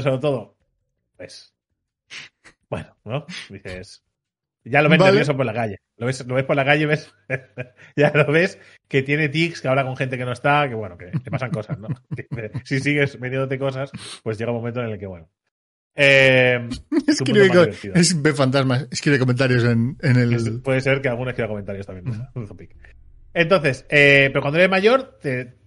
[0.01, 0.55] sobre todo,
[1.17, 1.53] pues,
[2.69, 3.25] bueno, ¿no?
[3.49, 4.03] Dices,
[4.65, 5.79] ya lo ves nervioso por la calle.
[5.97, 7.13] Lo ves, lo ves por la calle, ves,
[7.95, 10.97] ya lo ves que tiene tics, que habla con gente que no está, que bueno,
[10.97, 11.87] que te pasan cosas, ¿no?
[12.63, 13.91] si sigues metiéndote cosas,
[14.23, 15.29] pues llega un momento en el que, bueno.
[15.95, 16.69] Eh,
[17.07, 17.49] escribe,
[17.93, 20.61] es, ve fantasmas, escribe comentarios en, en el.
[20.61, 22.27] puede ser que alguno escriba comentarios también.
[23.35, 25.19] Entonces, eh, pero cuando eres mayor,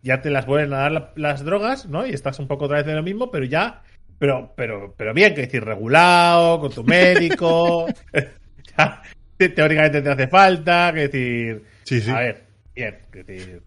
[0.03, 2.07] ya te las vuelven a dar las drogas, ¿no?
[2.07, 3.83] Y estás un poco otra vez de lo mismo, pero ya,
[4.19, 7.87] pero, pero, pero bien, que decir, regulado, con tu médico,
[9.39, 12.11] teóricamente te hace falta, que decir, sí, sí.
[12.11, 13.62] a ver, bien, que decir.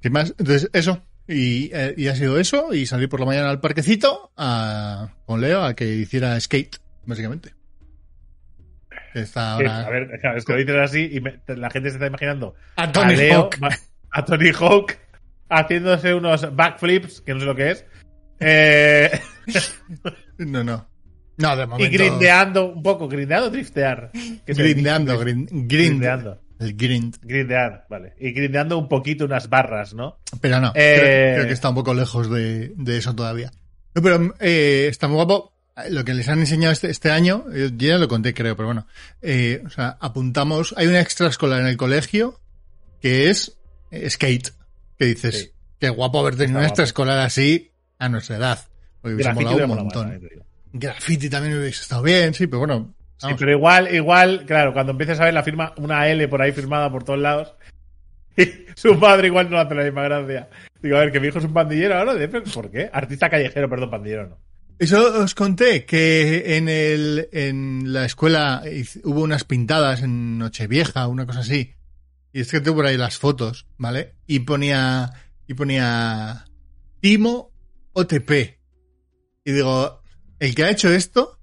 [0.00, 0.34] ¿Qué más?
[0.38, 1.02] Entonces, eso.
[1.28, 5.40] Y, eh, y, ha sido eso, y salir por la mañana al parquecito a, con
[5.40, 7.56] Leo a que hiciera skate, básicamente.
[9.34, 11.20] A ver, es que lo dices así y
[11.54, 13.56] la gente se está imaginando a Tony Hawk.
[14.10, 14.98] A Tony Hawk
[15.48, 17.86] haciéndose unos backflips, que no sé lo que es.
[18.40, 19.10] Eh...
[20.38, 20.86] no, no.
[21.38, 21.94] No, de momento.
[21.94, 24.10] Y grindeando un poco, grindeando o driftear.
[24.46, 26.40] Grindeando, grindeando.
[26.58, 27.16] El grind.
[27.22, 28.14] Grindear, vale.
[28.18, 30.18] Y grindeando un poquito unas barras, ¿no?
[30.40, 33.52] Pero no, creo, que está un poco lejos de, eso todavía.
[33.94, 35.52] No, pero eh, está muy guapo.
[35.90, 38.86] Lo que les han enseñado este, este año, yo ya lo conté creo, pero bueno.
[39.20, 42.40] Eh, o sea, apuntamos, hay una extraescolar en el colegio
[43.02, 43.58] que es
[43.90, 44.54] eh, skate.
[44.98, 48.60] Que dices, qué guapo haber tenido una extraescolar así a nuestra edad.
[49.02, 50.20] Porque hubiese molado un montón.
[50.78, 52.94] Graffiti también hubiese estado bien, sí, pero bueno.
[53.18, 56.52] Sí, pero igual, igual, claro, cuando empieces a ver la firma, una L por ahí
[56.52, 57.54] firmada por todos lados,
[58.36, 60.48] y su padre igual no hace la misma gracia.
[60.82, 62.14] Digo, a ver, que mi hijo es un pandillero ahora,
[62.52, 62.90] ¿por qué?
[62.92, 64.38] Artista callejero, perdón, pandillero no.
[64.78, 68.62] Eso os conté que en el en la escuela
[69.04, 71.72] hubo unas pintadas en Nochevieja, una cosa así.
[72.34, 74.16] Y es que tengo por ahí las fotos, ¿vale?
[74.26, 75.10] Y ponía
[75.46, 76.44] y ponía
[77.00, 77.52] Timo
[77.94, 78.30] OTP.
[79.44, 80.02] Y digo,
[80.38, 81.38] el que ha hecho esto,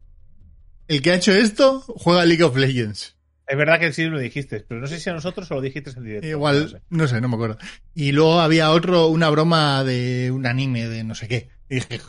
[0.88, 3.18] el que ha hecho esto juega League of Legends.
[3.46, 5.92] Es verdad que sí lo dijiste, pero no sé si a nosotros o lo dijiste
[5.92, 6.28] en directo.
[6.28, 7.20] Igual, no sé.
[7.20, 7.58] no me acuerdo.
[7.94, 11.50] Y luego había otro, una broma de un anime de no sé qué.
[11.70, 12.00] Y dije,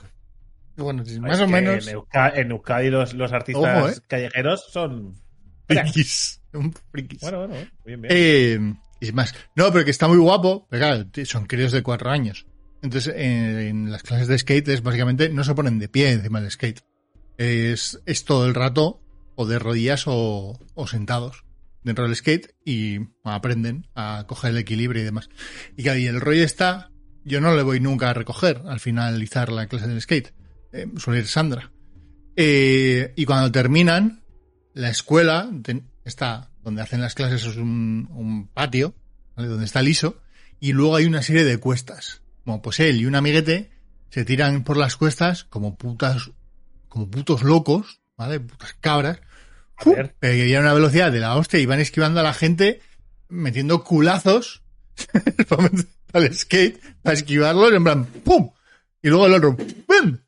[0.77, 1.89] bueno, más o menos.
[1.89, 4.01] En Euskadi, los, los artistas ¿eh?
[4.07, 5.15] callejeros son.
[5.67, 6.41] Frikis.
[7.21, 8.07] Bueno, bueno, bien, bien.
[8.11, 9.35] Eh, y más.
[9.57, 10.67] No, pero que está muy guapo.
[10.71, 12.47] Pero claro, son críos de cuatro años.
[12.85, 16.51] Entonces, en, las clases de skate es básicamente no se ponen de pie encima del
[16.51, 16.83] skate.
[17.39, 19.01] Es, todo el rato
[19.37, 21.45] o de rodillas o, sentados
[21.83, 25.31] dentro del skate y aprenden a coger el equilibrio y demás.
[25.79, 26.91] Y ahí el rollo está,
[27.25, 30.35] yo no le voy nunca a recoger al finalizar la clase del skate.
[30.73, 31.73] Eh, suele ir Sandra.
[32.37, 34.23] Eh, y cuando terminan,
[34.75, 35.51] la escuela
[36.05, 38.95] está donde hacen las clases es un, patio,
[39.37, 40.21] donde está liso,
[40.61, 42.24] y luego hay una serie de cuestas.
[42.45, 43.71] Como pues él y un amiguete
[44.11, 46.31] se tiran por las cuestas como putas,
[46.89, 48.41] como putos locos, ¿vale?
[48.41, 49.21] Putas cabras.
[50.21, 52.81] Que a una velocidad de la hostia y van esquivando a la gente
[53.29, 54.63] metiendo culazos
[56.13, 58.53] al skate para esquivarlos en plan ¡pum!
[59.03, 60.19] Y luego el otro ¡pum!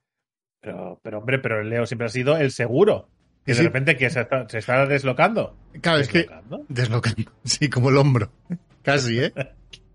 [0.61, 3.09] Pero, pero hombre, pero el Leo siempre ha sido el seguro.
[3.45, 5.57] Que de repente que se está, se está deslocando.
[5.81, 6.27] Claro, es que.
[6.69, 7.31] Deslocando.
[7.45, 8.33] Sí, como el hombro.
[8.83, 9.33] Casi, ¿eh?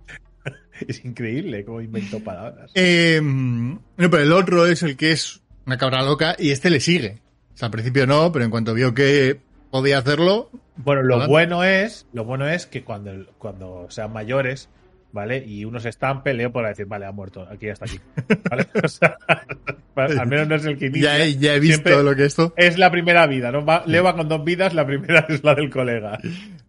[0.88, 2.72] es increíble cómo inventó palabras.
[2.76, 6.80] Eh, no, pero el otro es el que es una cabra loca y este le
[6.80, 7.20] sigue.
[7.54, 9.40] O sea, al principio no, pero en cuanto vio que
[9.70, 10.50] podía hacerlo.
[10.78, 14.70] Bueno, lo bueno es, lo bueno es que cuando, cuando sean mayores,
[15.12, 15.44] ¿vale?
[15.46, 18.00] Y uno se estampe, Leo podrá decir, vale, ha muerto, aquí hasta aquí.
[18.50, 18.68] ¿Vale?
[18.84, 19.18] O sea,
[19.96, 21.18] al menos no es el que inicia.
[21.18, 22.54] Ya he, ya he visto lo que esto.
[22.56, 23.66] Es la primera vida, ¿no?
[23.86, 26.18] Leo va con dos vidas, la primera es la del colega.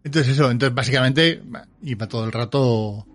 [0.05, 1.41] Entonces eso, entonces básicamente
[1.83, 3.07] iba todo el rato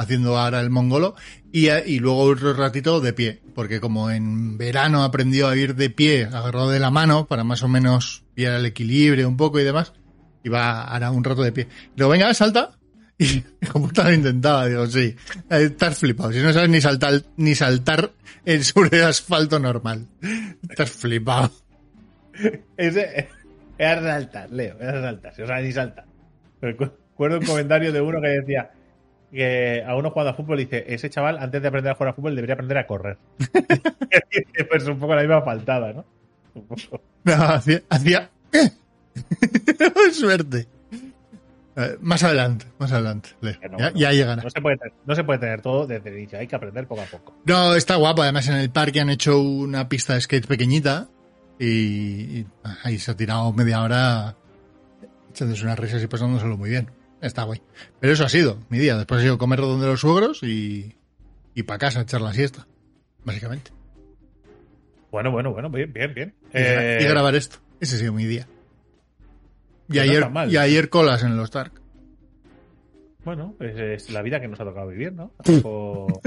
[0.00, 1.14] haciendo ahora el mongolo
[1.52, 5.90] y, y luego otro ratito de pie, porque como en verano aprendió a ir de
[5.90, 9.64] pie, agarrado de la mano para más o menos pillar el equilibrio un poco y
[9.64, 9.92] demás,
[10.42, 11.68] iba ahora un rato de pie.
[11.96, 12.78] Luego, venga, salta,
[13.18, 15.14] y como lo intentaba, digo, sí,
[15.50, 16.32] estás flipado.
[16.32, 18.10] Si no sabes ni saltar, ni saltar
[18.46, 20.06] en sobre el asfalto normal.
[20.66, 21.52] Estás flipado.
[22.78, 23.28] Ese,
[23.76, 25.34] es saltar, Leo, es saltar.
[25.34, 26.06] Si no ni saltar.
[26.62, 28.70] Recuerdo un comentario de uno que decía
[29.30, 32.14] que a uno jugando a fútbol dice, ese chaval antes de aprender a jugar a
[32.14, 33.16] fútbol debería aprender a correr.
[34.70, 36.04] pues un poco la misma faltada, ¿no?
[37.24, 38.30] No, hacía, hacía...
[40.12, 40.66] Suerte.
[41.76, 43.30] Eh, más adelante, más adelante.
[43.94, 44.42] ya, llegará.
[44.42, 46.86] No se, puede tener, no se puede tener todo desde el inicio, hay que aprender
[46.86, 47.34] poco a poco.
[47.44, 48.22] No, está guapo.
[48.22, 51.08] Además, en el parque han hecho una pista de skate pequeñita
[51.58, 52.44] y,
[52.82, 54.34] ahí se ha tirado media hora
[55.30, 56.90] echándose unas risas y pasándoselo muy bien.
[57.20, 57.60] Está guay.
[58.00, 58.96] Pero eso ha sido mi día.
[58.96, 60.96] Después he ido a comer donde los suegros y,
[61.54, 62.66] y para casa a echar la siesta,
[63.24, 63.72] básicamente.
[65.10, 66.34] Bueno, bueno, bueno, bien, bien, bien.
[66.52, 67.58] Y, eh, grabar esto.
[67.80, 68.46] Ese ha sido mi día.
[69.88, 71.80] Y, ayer, y ayer colas en los Dark.
[73.24, 75.32] Bueno, pues es la vida que nos ha tocado vivir, ¿no?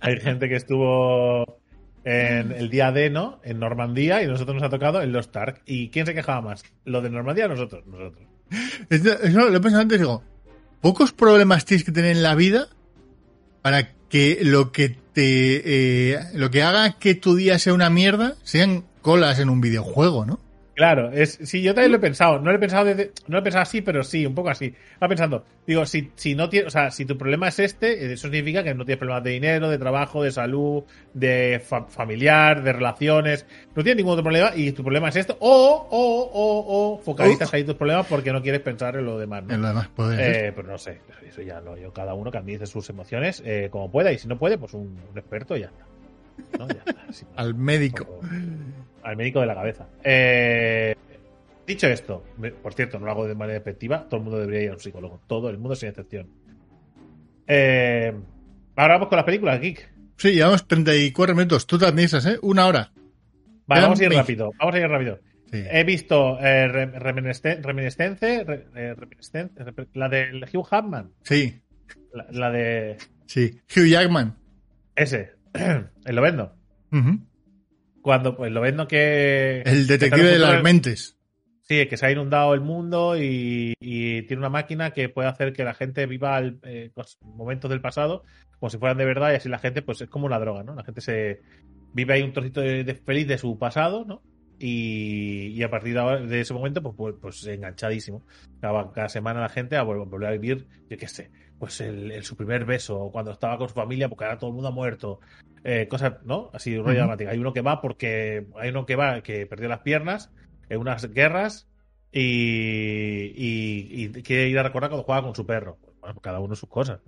[0.00, 1.60] Hay gente que estuvo
[2.04, 3.40] en el día D, ¿no?
[3.44, 5.62] En Normandía y nosotros nos ha tocado en los Stark.
[5.64, 6.64] ¿Y quién se quejaba más?
[6.84, 7.86] ¿Lo de Normandía o nosotros?
[7.86, 8.26] Nosotros.
[8.90, 10.22] Eso lo he pensado antes digo,
[10.80, 12.68] pocos problemas tienes que tener en la vida
[13.62, 18.36] para que lo que te eh, lo que haga que tu día sea una mierda
[18.42, 20.40] sean colas en un videojuego, ¿no?
[20.74, 22.38] Claro, es, sí, yo también lo he pensado.
[22.38, 22.94] No lo he pensado, no
[23.26, 24.74] lo he pensado así, pero sí, un poco así.
[24.94, 28.28] Estaba pensando, digo, si, si no tienes, o sea, si tu problema es este, eso
[28.28, 33.46] significa que no tienes problemas de dinero, de trabajo, de salud, de familiar, de relaciones.
[33.74, 35.36] No tienes ningún otro problema y tu problema es esto.
[35.40, 39.44] O, o, o, o, focalizas ahí tus problemas porque no quieres pensar en lo demás.
[39.44, 39.54] ¿no?
[39.54, 42.88] En lo demás, eh, Pero no sé, eso ya lo, yo, cada uno administre sus
[42.88, 45.86] emociones eh, como pueda y si no puede, pues un, experto ya está.
[47.36, 48.20] Al médico.
[49.02, 49.88] Al médico de la cabeza.
[50.02, 50.94] Eh,
[51.66, 52.24] dicho esto,
[52.62, 54.80] por cierto, no lo hago de manera efectiva, todo el mundo debería ir a un
[54.80, 55.20] psicólogo.
[55.26, 56.28] Todo el mundo sin excepción.
[57.46, 58.12] Eh,
[58.76, 59.92] ahora vamos con las películas, Geek.
[60.16, 61.66] Sí, llevamos 34 minutos.
[61.66, 62.38] Tú también esas, ¿eh?
[62.42, 62.92] Una hora.
[63.66, 64.52] Vale, vamos a ir rápido.
[64.58, 65.18] Vamos a ir rápido.
[65.52, 68.44] He visto eh, Reminiscence,
[69.92, 71.10] la de Hugh Jackman.
[71.22, 71.60] Sí.
[72.30, 72.96] La, de.
[73.26, 74.34] Sí, Hugh Jackman.
[74.96, 75.32] Ese.
[75.52, 76.54] el Lovendo.
[78.02, 79.62] Cuando, pues, Lovendo que.
[79.64, 81.16] El detective de las mentes.
[81.62, 85.64] Sí, que se ha inundado el mundo y, tiene una máquina que puede hacer que
[85.64, 86.90] la gente viva eh,
[87.22, 88.24] momentos del pasado
[88.62, 90.76] como si fueran de verdad y así la gente, pues es como una droga, ¿no?
[90.76, 91.40] La gente se
[91.94, 94.22] vive ahí un trocito de feliz de su pasado, ¿no?
[94.60, 98.22] Y, a partir de, ese momento, pues, pues, pues enganchadísimo.
[98.60, 101.32] Cada, semana la gente a volver a vivir, yo qué sé,
[101.62, 104.70] pues el, su primer beso, cuando estaba con su familia, porque ahora todo el mundo
[104.70, 105.20] ha muerto.
[105.62, 106.50] Eh, cosas, ¿no?
[106.52, 107.30] Así, rollo dramática.
[107.30, 110.32] Hay uno que va porque hay uno que va que perdió las piernas
[110.68, 111.68] en unas guerras
[112.10, 115.78] y, y, quiere ir a recordar cuando juega con su perro.
[116.00, 116.98] Bueno, cada uno sus cosas.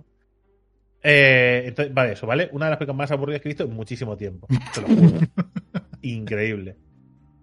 [1.03, 2.47] Eh, entonces, vale, eso, ¿vale?
[2.53, 4.47] Una de las películas más aburridas que he visto en muchísimo tiempo.
[4.73, 5.19] Te lo juro.
[6.01, 6.77] Increíble.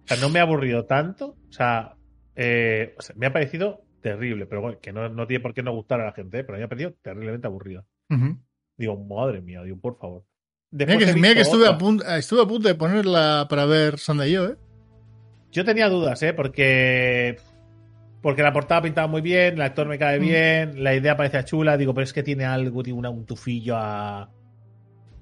[0.03, 1.35] O sea, no me ha aburrido tanto.
[1.47, 1.93] O sea,
[2.35, 6.05] eh, me ha parecido terrible, pero bueno, que no, tiene por qué no gustar a
[6.05, 6.43] la gente, ¿eh?
[6.43, 7.85] pero me ha parecido terriblemente aburrido.
[8.77, 10.23] Digo, madre mía, digo, por favor.
[10.71, 14.55] mira que, estuve, a punto, estuve a punto de ponerla para ver Sunday yo, ¿eh?
[15.51, 16.33] Yo tenía dudas, ¿eh?
[16.33, 17.37] Porque.
[18.21, 20.21] Porque la portada pintaba muy bien, el actor me cae mm.
[20.21, 24.29] bien, la idea parecía chula, digo, pero es que tiene algo, tiene un tufillo a.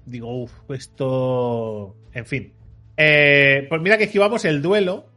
[0.06, 1.96] Digo, uff, esto.
[2.14, 2.54] En fin.
[2.98, 5.11] Eh, pues mira que esquivamos el duelo.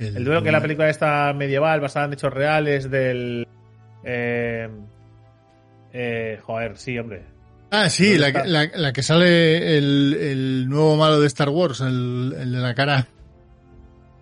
[0.00, 3.46] El, duelo que es la película esta medieval basada en hechos reales del.
[4.02, 4.68] Eh,
[5.92, 7.22] eh, joder, sí, hombre.
[7.70, 13.06] Ah, sí, la, que sale el, nuevo malo de Star Wars, el, de la cara.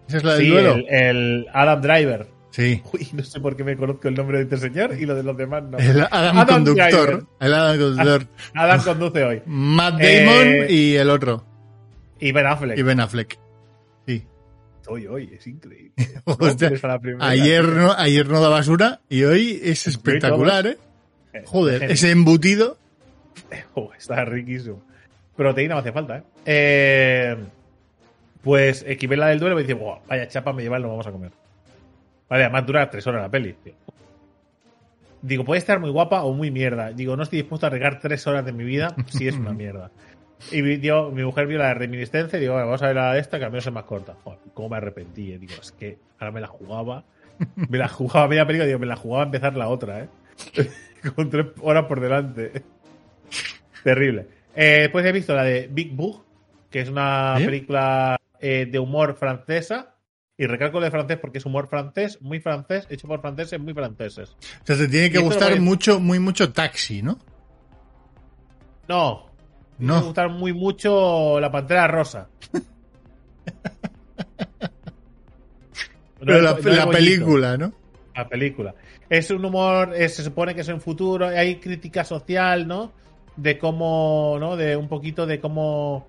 [0.09, 0.76] Esa es la del duelo.
[0.89, 2.26] El, Adam Driver.
[2.51, 2.83] Sí.
[2.93, 5.22] Uy, no sé por qué me conozco el nombre de este señor y lo de
[5.22, 5.79] los demás no.
[5.79, 7.26] El Adam, Conductor.
[7.41, 8.26] El Adam Conductor.
[8.55, 9.43] Adam conduce hoy.
[9.47, 11.45] Matt Damon y el otro.
[12.18, 12.76] Y Ben Affleck.
[12.76, 13.39] Y Ben Affleck.
[14.89, 14.93] Sí.
[14.95, 15.93] Hoy, hoy, es increíble.
[17.20, 20.78] ayer, no, ayer no da basura y hoy es espectacular, ¿eh?
[21.32, 21.43] ¿eh?
[21.45, 22.78] Joder, ese embutido.
[23.99, 24.82] está riquísimo.
[25.36, 26.22] Proteína me hace falta, ¿eh?
[26.47, 27.36] eh
[28.43, 29.78] pues equivela del duelo y me dice,
[30.09, 31.32] vaya chapa, me lleva, lo vamos a comer.
[32.28, 33.55] Vale, además dura tres horas la peli.
[35.20, 36.93] Digo, puede estar muy guapa o muy mierda.
[36.93, 39.91] Digo, no estoy dispuesto a regar tres horas de mi vida si es una mierda.
[40.53, 43.45] Y mi mujer vio la reminiscencia y digo, vamos a ver la de esta, que
[43.45, 44.16] al menos es más corta.
[44.24, 45.39] Joder, cómo me arrepentí, eh.
[45.39, 47.05] Digo, es que ahora me la jugaba.
[47.68, 50.09] Me la jugaba media película, digo, me la jugaba a empezar la otra, ¿eh?
[51.14, 52.64] Con tres horas por delante.
[53.84, 54.26] Terrible.
[54.55, 56.24] Eh, después he visto la de Big Bug,
[56.70, 59.95] que es una película eh, de humor francesa.
[60.36, 64.36] Y recalco de francés porque es humor francés, muy francés, hecho por franceses, muy franceses.
[64.62, 67.18] O sea, te tiene que gustar mucho, muy mucho taxi, ¿no?
[68.86, 69.28] No,
[69.79, 69.97] no.
[69.97, 72.29] Me gusta muy mucho la pantera rosa.
[76.20, 76.57] Pero la,
[76.91, 77.72] película, ¿no?
[78.14, 78.74] La película.
[79.09, 82.93] Es un humor, se supone que es en futuro, hay crítica social, ¿no?
[83.37, 84.57] De cómo, ¿no?
[84.57, 86.07] De un poquito de cómo...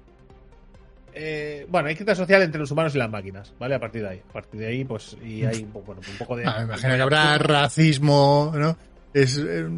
[1.13, 3.76] Eh, bueno, hay crítica social entre los humanos y las máquinas, ¿vale?
[3.76, 4.22] A partir de ahí.
[4.30, 6.45] A partir de ahí, pues, y hay un poco de...
[6.45, 8.76] Ah, me imagino que habrá racismo, ¿no?
[9.13, 9.38] Es...
[9.38, 9.70] Eh,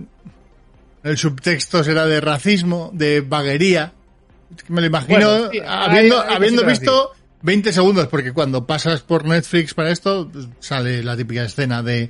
[1.03, 3.93] el subtexto será de racismo, de vaguería.
[4.67, 10.29] Me lo imagino habiendo, visto 20 segundos, porque cuando pasas por Netflix para esto,
[10.59, 12.09] sale la típica escena de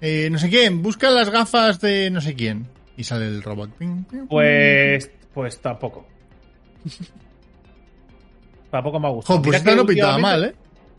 [0.00, 2.66] eh, no sé quién, busca las gafas de no sé quién.
[2.96, 3.70] Y sale el robot.
[4.28, 6.06] Pues, pues tampoco.
[8.70, 9.42] tampoco me ha gustado.
[9.42, 10.54] pues esta no pintaba mal, ¿eh?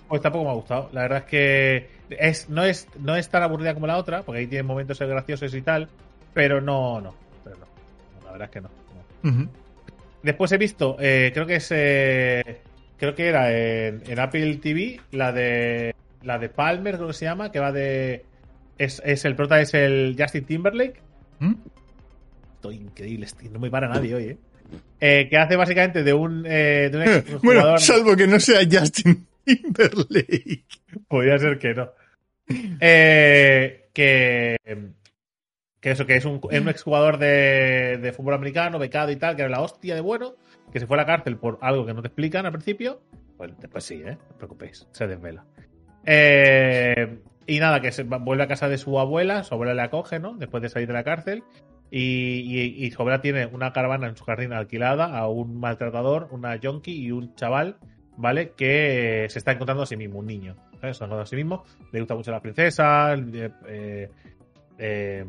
[0.08, 0.90] Pues tampoco me ha gustado.
[0.94, 4.42] La verdad es que es, no, es, no es tan aburrida como la otra, porque
[4.42, 5.90] ahí tiene momentos graciosos y tal,
[6.34, 7.27] pero no, no
[8.38, 9.50] verdad es que no.
[10.24, 11.72] Después he visto, eh, creo que es.
[11.72, 12.62] Eh,
[12.98, 15.96] creo que era en, Apple TV, la de.
[16.24, 18.26] La de Palmer, creo que se llama, que va de.
[18.78, 21.00] Es, el prota, es el Justin Timberlake.
[21.40, 21.54] ¿Mm?
[22.56, 24.38] Estoy increíble, no me para nadie hoy, ¿eh?
[25.00, 29.28] eh que hace básicamente de un, de un ex Bueno, salvo que no sea Justin
[29.46, 30.66] Timberlake.
[31.08, 31.90] Podría ser que no.
[33.94, 34.58] que
[35.80, 39.36] que eso, que es un, es un exjugador de, de, fútbol americano, becado y tal,
[39.36, 40.36] que era la hostia de bueno,
[40.72, 43.02] que se fue a la cárcel por algo que no te explican al principio.
[43.38, 44.18] Pues después sí, ¿eh?
[44.20, 45.46] No os preocupéis, se desvela.
[46.06, 50.20] Eh, y nada, que se vuelve a casa de su abuela, su abuela le acoge,
[50.20, 50.34] ¿no?
[50.34, 51.44] Después de salir de la cárcel.
[51.90, 56.60] Y, y, su abuela tiene una caravana en su jardín alquilada a un maltratador, una
[56.62, 57.78] junkie y un chaval
[58.18, 58.52] ¿vale?
[58.58, 60.56] Que se está encontrando a sí mismo, un niño.
[60.82, 60.82] ¿sabes?
[60.82, 63.20] Se está encontrando a sí mismo, le gusta mucho las princesas,
[63.68, 64.10] eh,
[64.78, 65.26] eh,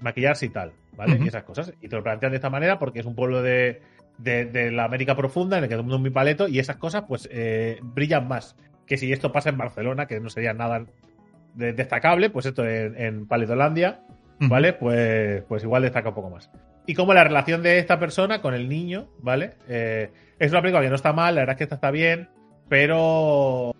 [0.00, 1.18] maquillarse y tal, ¿vale?
[1.22, 1.72] Y esas cosas.
[1.80, 3.82] Y te lo plantean de esta manera porque es un pueblo de,
[4.18, 6.58] de, de la América profunda en el que todo el mundo es muy paleto y
[6.58, 8.56] esas cosas, pues, eh, brillan más.
[8.86, 10.84] Que si esto pasa en Barcelona, que no sería nada
[11.54, 14.00] de- destacable, pues esto en, en Paletolandia,
[14.40, 14.72] ¿vale?
[14.72, 16.50] Pues, pues igual destaca un poco más.
[16.86, 19.52] Y como la relación de esta persona con el niño, ¿vale?
[19.68, 22.28] Eh, es una película que no está mal, la verdad es que esta está bien,
[22.68, 23.74] pero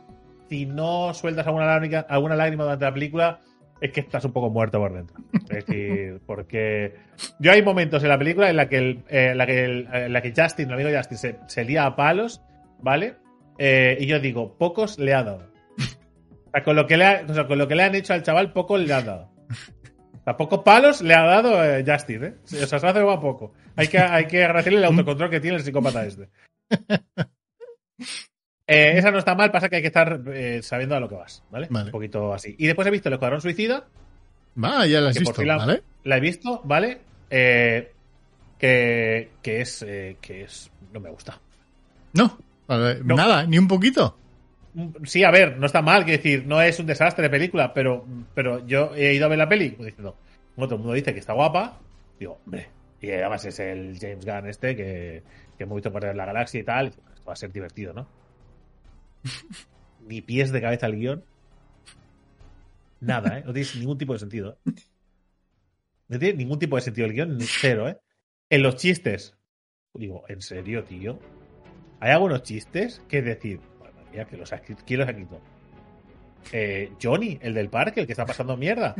[0.48, 3.40] si no sueltas alguna lágrima, alguna lágrima durante la película,
[3.80, 5.16] es que estás un poco muerto por dentro.
[5.48, 6.94] Es decir, porque
[7.38, 10.20] yo hay momentos en la película en la que, eh, la que, el- en la
[10.22, 12.42] que Justin, el amigo Justin, se, se lía a palos,
[12.80, 13.14] ¿vale?
[13.58, 15.50] Eh, y yo digo, pocos le ha dado.
[16.64, 19.06] Con lo que le, con lo que le han hecho al chaval, pocos le han
[19.06, 19.30] dado.
[20.20, 22.34] O sea, pocos palos le ha dado eh, Justin, ¿eh?
[22.44, 23.52] O sea, se hace a poco.
[23.76, 26.28] Hay que, hay que agradecerle el autocontrol que tiene el psicópata este.
[28.70, 31.16] Eh, esa no está mal, pasa que hay que estar eh, sabiendo a lo que
[31.16, 31.66] vas, ¿vale?
[31.70, 31.86] Vale.
[31.86, 32.54] Un poquito así.
[32.58, 33.84] Y después he visto El Escuadrón Suicida,
[34.62, 35.82] Va, ya la que por visto, la, ¿vale?
[36.04, 37.00] la he visto, ¿vale?
[37.30, 37.92] Eh,
[38.58, 39.82] que, que es.
[39.82, 40.70] eh, que es.
[40.92, 41.40] No me gusta.
[42.12, 42.38] No,
[43.04, 44.16] nada, ni un poquito.
[44.74, 47.72] Mm, Sí, a ver, no está mal, quiero decir, no es un desastre de película,
[47.74, 48.04] pero,
[48.34, 50.16] pero yo he ido a ver la peli pues, diciendo,
[50.54, 51.78] como todo el mundo dice que está guapa,
[52.18, 52.68] digo, hombre,
[53.00, 55.22] y además es el James Gunn este que,
[55.56, 58.06] que hemos visto perder la galaxia y tal, y va a ser divertido, ¿no?
[60.06, 61.24] Ni pies de cabeza al guion.
[63.00, 63.42] Nada, ¿eh?
[63.46, 64.58] No tiene ningún tipo de sentido.
[64.66, 64.72] ¿eh?
[66.08, 67.98] No tiene ningún tipo de sentido el guion, ni cero, ¿eh?
[68.50, 69.36] En los chistes,
[69.94, 71.18] digo, ¿en serio, tío?
[72.00, 75.40] Hay algunos chistes que es decir, madre mía, que los ha ¿quién los ha escrito?
[76.52, 78.94] Eh, Johnny, el del parque, el que está pasando mierda.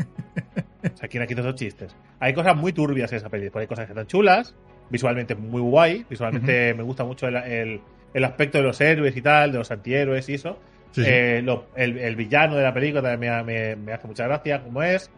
[0.93, 1.95] O sea, ¿quién ha escrito esos chistes?
[2.21, 3.51] Hay cosas muy turbias en esa peli.
[3.53, 4.55] Hay cosas que están chulas,
[4.91, 6.07] visualmente muy guay.
[6.09, 7.81] Visualmente me gusta mucho el, el-
[8.15, 10.59] el aspecto de los héroes y tal, de los antihéroes y eso.
[10.93, 11.09] Sí, sí.
[11.11, 14.63] Eh, lo- el, el villano de la película también me, me- me hace mucha gracia,
[14.63, 15.11] como es.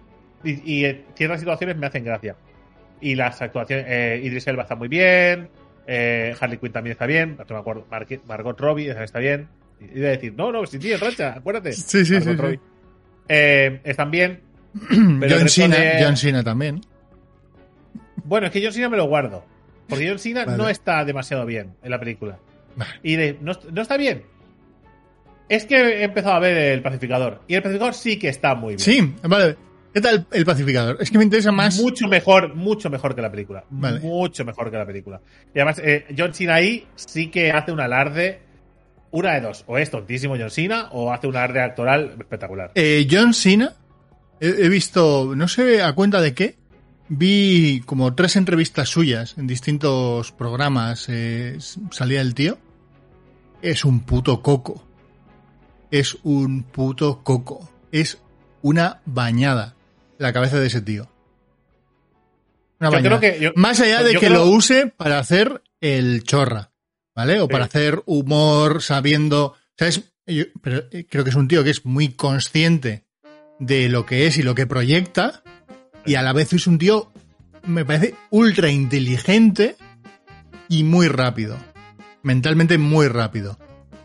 [0.45, 2.36] Y, y, eh, ciertas situaciones me hacen gracia.
[3.01, 5.49] Y las actuaciones, eh, Idris Elba está muy bien,
[5.86, 9.49] eh, Harley Quinn también está bien, no me acuerdo, Mar- Margot Robbie está bien.
[9.95, 11.72] Iba a decir, no, no, sí, tío, racha, acuérdate.
[11.72, 12.57] Sí, sí, Margot sí, Robbie.
[12.57, 13.80] sí.
[13.84, 14.40] Están bien.
[15.20, 16.80] pero John Cena, de- John Cena también.
[18.24, 19.45] Bueno, es que John Cena me lo guardo.
[19.88, 20.59] Porque John Cena Vale.
[20.59, 22.38] no está demasiado bien en la película.
[23.03, 24.25] Y de, no, no está bien.
[25.49, 27.43] Es que he empezado a ver el pacificador.
[27.47, 28.79] Y el pacificador sí que está muy bien.
[28.79, 29.57] Sí, vale.
[29.93, 30.97] ¿Qué tal el pacificador?
[31.01, 31.79] Es que me interesa más.
[31.79, 33.64] Mucho mejor, mucho mejor que la película.
[33.68, 34.01] Vale.
[34.01, 35.20] Mucho mejor que la película.
[35.55, 38.41] Y además, eh, John Cena ahí sí que hace un alarde.
[39.11, 39.64] Una de dos.
[39.66, 42.70] O es tontísimo John Cena o hace un alarde actoral espectacular.
[42.75, 43.75] Eh, John Cena,
[44.41, 46.57] he, he visto, no sé a cuenta de qué,
[47.14, 51.06] vi como tres entrevistas suyas en distintos programas.
[51.08, 51.58] eh,
[51.90, 52.58] salía el tío.
[53.60, 54.86] Es un puto coco.
[55.90, 57.68] Es un puto coco.
[57.92, 58.18] Es
[58.62, 59.76] una bañada
[60.18, 61.08] la cabeza de ese tío.
[62.80, 63.18] Una Yo bañada.
[63.18, 66.72] creo que- yo- Más allá de que creo- lo use para hacer el chorra,
[67.14, 67.40] ¿vale?
[67.40, 67.52] O Sí.
[67.52, 69.54] para hacer humor sabiendo...
[69.78, 70.02] ¿Sabes?
[70.26, 73.04] Yo- pero eh, creo que es un tío que es muy consciente
[73.58, 75.41] de lo que es y lo que proyecta
[76.07, 77.12] y a la vez es un tío,
[77.66, 79.76] me parece, ultra inteligente
[80.68, 81.57] y muy rápido.
[82.22, 83.59] Mentalmente muy rápido.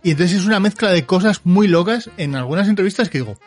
[0.04, 3.38] Y entonces es una mezcla de cosas muy locas en algunas entrevistas que digo,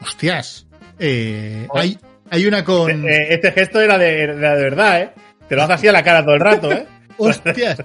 [0.00, 0.66] hostias,
[0.98, 1.98] eh, hay,
[2.30, 2.90] hay una con...
[3.08, 5.10] Eh, este gesto era de, era de verdad, ¿eh?
[5.48, 6.86] Te lo hace así a la cara todo el rato, ¿eh?
[7.18, 7.82] Hostias.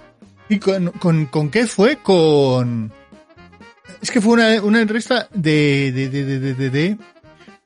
[0.50, 1.98] ¿Y con, con, con qué fue?
[1.98, 2.92] Con...
[4.02, 5.92] Es que fue una, una entrevista de...
[5.94, 7.13] de, de, de, de, de- de- no me sé,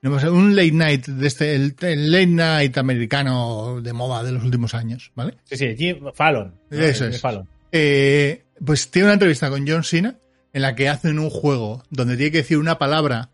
[0.07, 4.73] un late night, de este, el, el late night americano de moda de los últimos
[4.73, 5.37] años, ¿vale?
[5.43, 6.55] Sí, sí, Jim Fallon.
[6.69, 6.79] ¿no?
[6.79, 7.19] Eso es.
[7.19, 7.47] Fallon.
[7.71, 10.17] Eh, pues tiene una entrevista con John Cena
[10.53, 13.29] en la que hacen un juego donde tiene que decir una palabra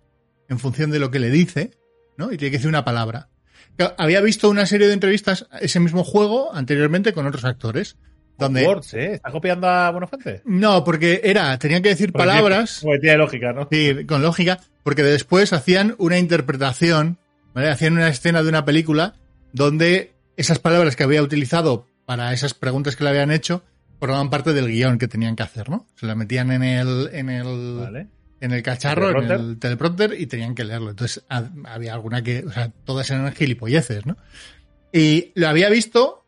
[0.50, 1.72] en función de lo que le dice,
[2.18, 2.32] ¿no?
[2.32, 3.30] Y tiene que decir una palabra.
[3.98, 7.98] Había visto una serie de entrevistas, ese mismo juego, anteriormente con otros actores.
[8.38, 9.14] Donde, Words, ¿eh?
[9.14, 10.42] ¿Está copiando a Buenafuente?
[10.46, 13.68] no, porque era, tenían que decir Porque- palabras, Porque tiene lógica, ¿no?
[13.72, 17.18] sí, con lógica, porque después hacían una interpretación,
[17.54, 17.70] ¿vale?
[17.70, 19.16] Hacían una escena de una película
[19.54, 23.64] donde esas palabras que había utilizado para esas preguntas que le habían hecho
[24.00, 25.88] formaban parte del guion que tenían que hacer, ¿no?
[25.96, 28.08] Se la metían en el, en el, Vale.
[28.42, 30.90] en el cacharro, en el teleprompter y tenían que leerlo.
[30.90, 34.18] Entonces ha- había alguna que, o sea, todas eran gilipolleces, ¿no?
[34.92, 36.23] Y lo había visto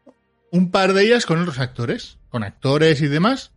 [0.55, 3.51] un par de ellas con otros actores, con actores y demás,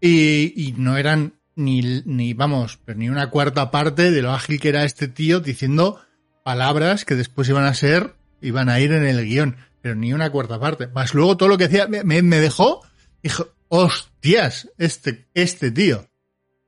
[0.00, 4.84] y, no eran ni, ni, vamos, ni una cuarta parte de lo ágil que era
[4.84, 6.00] este tío diciendo
[6.44, 10.30] palabras que después iban a ser, iban a ir en el guion, pero ni una
[10.30, 10.86] cuarta parte.
[10.88, 12.82] Más luego todo lo que decía me, me- dejó,
[13.22, 16.06] dijo, hostias, este, este tío.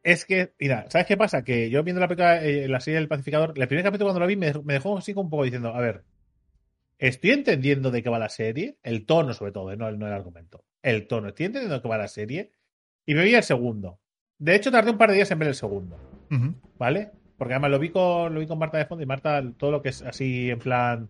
[0.02, 1.42] es que, mira, ¿sabes qué pasa?
[1.44, 4.26] Que yo viendo la película, eh, la serie del pacificador, el primer capítulo cuando lo
[4.26, 6.02] vi me me dejó así un poco diciendo, a ver,
[6.98, 10.64] estoy entendiendo de qué va la serie, el tono sobre todo, no, no el argumento,
[10.82, 12.52] el tono, estoy entendiendo de qué va la serie,
[13.06, 14.00] y me vi el segundo.
[14.38, 15.98] De hecho, tardé un par de días en ver el segundo,
[16.78, 17.10] ¿vale?
[17.36, 19.82] Porque además lo vi con, lo vi con Marta de fondo y Marta, todo lo
[19.82, 21.08] que es así en plan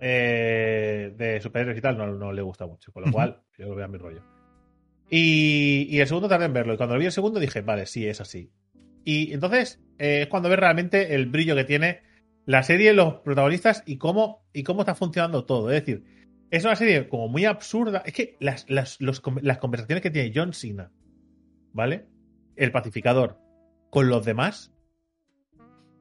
[0.00, 2.92] eh, de superhéroes y tal, no, no, le gusta mucho.
[2.92, 4.22] Con lo cual, yo lo veo a mi rollo.
[5.08, 6.74] Y, y, el segundo tardé en verlo.
[6.74, 8.52] Y cuando lo vi el segundo dije, vale, sí, es así.
[9.04, 12.02] Y entonces eh, es cuando ves realmente el brillo que tiene
[12.46, 15.70] la serie, los protagonistas y cómo, y cómo está funcionando todo.
[15.70, 16.04] Es decir,
[16.50, 18.02] es una serie como muy absurda.
[18.04, 20.92] Es que las, las, las conversaciones que tiene John Cena,
[21.72, 22.06] ¿vale?
[22.56, 23.38] El pacificador,
[23.90, 24.72] con los demás,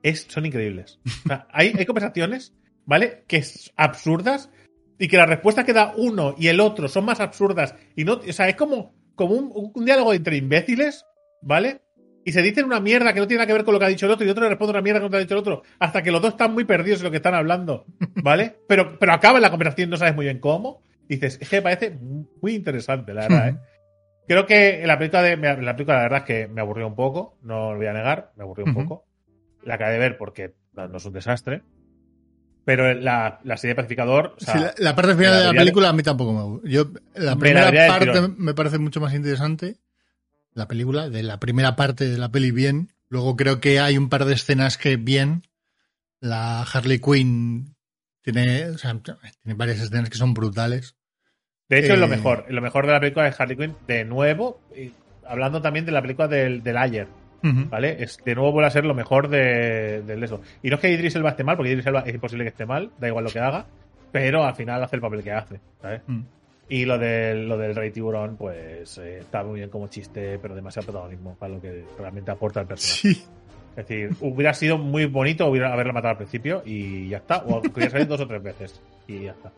[0.03, 0.99] es, son increíbles.
[1.25, 2.53] O sea, hay, hay conversaciones,
[2.85, 3.23] ¿vale?
[3.27, 4.51] Que es absurdas
[4.99, 8.13] y que la respuesta que da uno y el otro son más absurdas y no,
[8.13, 11.05] o sea, es como, como un, un diálogo entre imbéciles,
[11.41, 11.81] ¿vale?
[12.25, 13.89] Y se dicen una mierda que no tiene nada que ver con lo que ha
[13.89, 15.39] dicho el otro y otro le responde una mierda que no te ha dicho el
[15.41, 17.85] otro, hasta que los dos están muy perdidos en lo que están hablando,
[18.23, 18.55] ¿vale?
[18.67, 20.81] pero, pero acaba la conversación, no sabes muy bien cómo.
[21.09, 21.97] Y dices, es que me parece
[22.41, 23.57] muy interesante, la verdad, ¿eh?
[24.27, 27.37] Creo que la película, de, la película, la verdad es que me aburrió un poco,
[27.41, 29.05] no lo voy a negar, me aburrió un poco.
[29.63, 31.61] La acabé de ver porque no es un desastre.
[32.65, 34.35] Pero la, la serie Pacificador.
[34.77, 36.69] la, parte final de la película a mí tampoco me gusta.
[36.69, 39.75] Yo, la primera parte me parece mucho más interesante.
[40.53, 42.91] La película, de la primera parte de la peli bien.
[43.09, 45.43] Luego creo que hay un par de escenas que bien.
[46.19, 47.75] La Harley Quinn
[48.21, 50.95] tiene, o sea, tiene varias escenas que son brutales.
[51.69, 52.45] De hecho, es lo eh, mejor.
[52.49, 54.61] Lo mejor de la película de Harley Quinn, de nuevo,
[55.25, 57.07] hablando también de la película del, del Ayer.
[57.45, 58.01] ¿Vale?
[58.01, 60.41] Es, de nuevo vuelve a ser lo mejor de, de, eso.
[60.61, 62.65] Y no es que Idris Elba esté mal, porque Idris Elba es imposible que esté
[62.65, 63.65] mal, da igual lo que haga,
[64.13, 66.01] pero al final hace el papel que hace, ¿sabes?
[66.07, 66.21] Mm.
[66.69, 70.55] Y lo del, lo del Rey Tiburón, pues eh, está muy bien como chiste, pero
[70.55, 73.15] demasiado protagonismo para lo que realmente aporta el personaje.
[73.15, 73.25] Sí.
[73.75, 77.37] Es decir, hubiera sido muy bonito hubiera haberla matado al principio y ya está.
[77.39, 79.51] O hubiera salido dos o tres veces y ya está.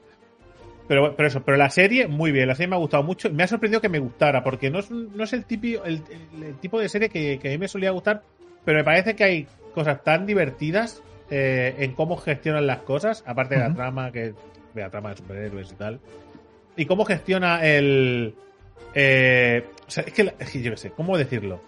[0.88, 2.48] Pero, pero eso, pero la serie, muy bien.
[2.48, 3.30] La serie me ha gustado mucho.
[3.32, 6.02] Me ha sorprendido que me gustara, porque no es, no es el, típico, el,
[6.62, 8.24] tipo de serie que, a mí me solía gustar,
[8.64, 13.56] pero me parece que hay cosas tan divertidas eh, en cómo gestionan las cosas, aparte
[13.56, 14.34] de la trama, que
[14.76, 16.00] la trama de superhéroes y tal.
[16.78, 18.36] Y cómo gestiona el.
[18.94, 21.62] Eh, o sea, es que, yo qué sé, ¿cómo decirlo?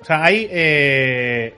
[0.00, 0.48] O sea, hay.
[0.50, 1.54] Eh,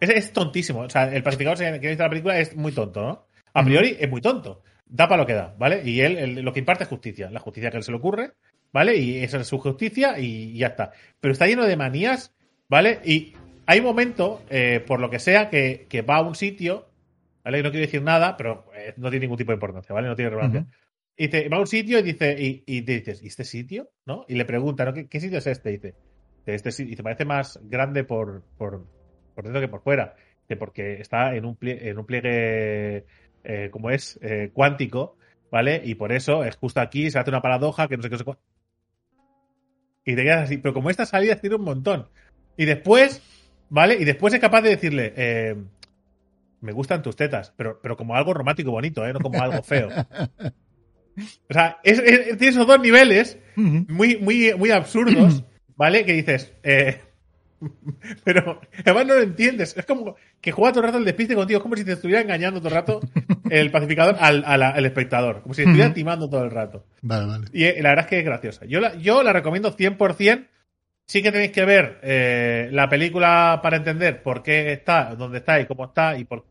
[0.00, 0.80] es, tontísimo.
[0.80, 3.26] O sea, el pacificador que dice la película es muy tonto, ¿no?
[3.54, 5.82] A priori es muy tonto da para lo que da, ¿vale?
[5.84, 8.32] Y él, lo que imparte es justicia, la justicia que él se le ocurre,
[8.72, 8.96] ¿vale?
[8.96, 10.92] Y esa es su justicia y, ya está.
[11.20, 12.34] Pero está lleno de manías,
[12.68, 13.00] ¿vale?
[13.04, 13.34] Y
[13.66, 16.88] hay un momento, eh, por lo que sea, que, va a un sitio,
[17.44, 17.58] ¿vale?
[17.58, 20.08] Y no quiero decir nada, pero eh, no tiene ningún tipo de importancia, ¿vale?
[20.08, 20.66] No tiene relevancia.
[21.20, 23.90] Y dice, va a un sitio y dice, y, y te dices, ¿y este sitio?
[24.06, 24.24] ¿No?
[24.28, 24.94] Y le pregunta, ¿no?
[24.94, 25.70] ¿Qué, sitio es este?
[25.70, 25.94] Y dice,
[26.46, 28.86] este y te parece más grande por, por,
[29.34, 30.14] por dentro que por fuera.
[30.60, 33.04] Porque está en un, en un pliegue
[33.42, 35.16] eh, como es eh, cuántico,
[35.50, 35.82] ¿vale?
[35.84, 38.24] Y por eso es justo aquí, se hace una paradoja que no sé qué sé
[40.04, 42.08] Y te quedas así, pero como esta salida tiene un montón.
[42.56, 43.22] Y después,
[43.70, 43.96] ¿vale?
[43.96, 45.56] Y después es capaz de decirle, eh,
[46.60, 49.12] me gustan tus tetas, pero, pero como algo romántico bonito, ¿eh?
[49.12, 49.88] No como algo feo.
[51.48, 55.44] O sea, tiene esos dos niveles muy, muy, muy absurdos,
[55.76, 56.04] ¿vale?
[56.04, 57.00] Que dices, eh,
[58.24, 59.76] Pero además no lo entiendes.
[59.76, 61.58] Es como que juega todo el rato el despiste contigo.
[61.58, 63.00] Es como si te estuviera engañando todo el rato
[63.50, 65.42] el pacificador al, espectador.
[65.42, 66.86] Como si te estuviera timando todo el rato.
[67.02, 67.46] Vale, vale.
[67.52, 68.64] Y eh, la verdad es que es graciosa.
[68.66, 70.46] Yo la, yo la recomiendo 100%.
[71.06, 75.58] Sí que tenéis que ver eh, la película para entender por qué está, dónde está
[75.58, 76.44] y cómo está y por,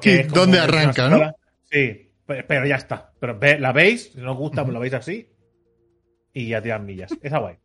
[0.00, 0.26] qué.
[0.32, 1.34] dónde arranca, ¿no?
[1.70, 3.12] Sí, pero ya está.
[3.18, 5.28] Pero la veis, si no os gusta, pues lo veis así.
[6.32, 7.12] Y ya tiran millas.
[7.22, 7.56] Esa guay.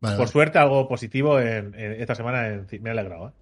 [0.00, 3.28] Por suerte, algo positivo en, esta semana me ha alegrado.
[3.28, 3.32] ¿eh?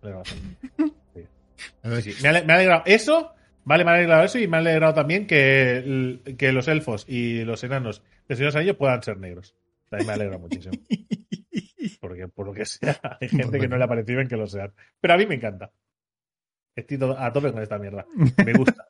[1.83, 2.83] Me, ha alegrado.
[2.87, 3.35] eso,
[3.65, 7.45] vale, me ha alegrado eso y me ha alegrado también que, que los elfos y
[7.45, 9.55] los enanos de Señor de puedan ser negros.
[9.91, 10.75] También me alegra muchísimo.
[12.01, 14.47] Porque por lo que sea, hay gente que no le ha parecido bien que lo
[14.47, 14.73] sean.
[15.01, 15.71] Pero a mí me encanta.
[16.75, 18.07] Estoy a tope con esta mierda.
[18.45, 18.89] Me gusta.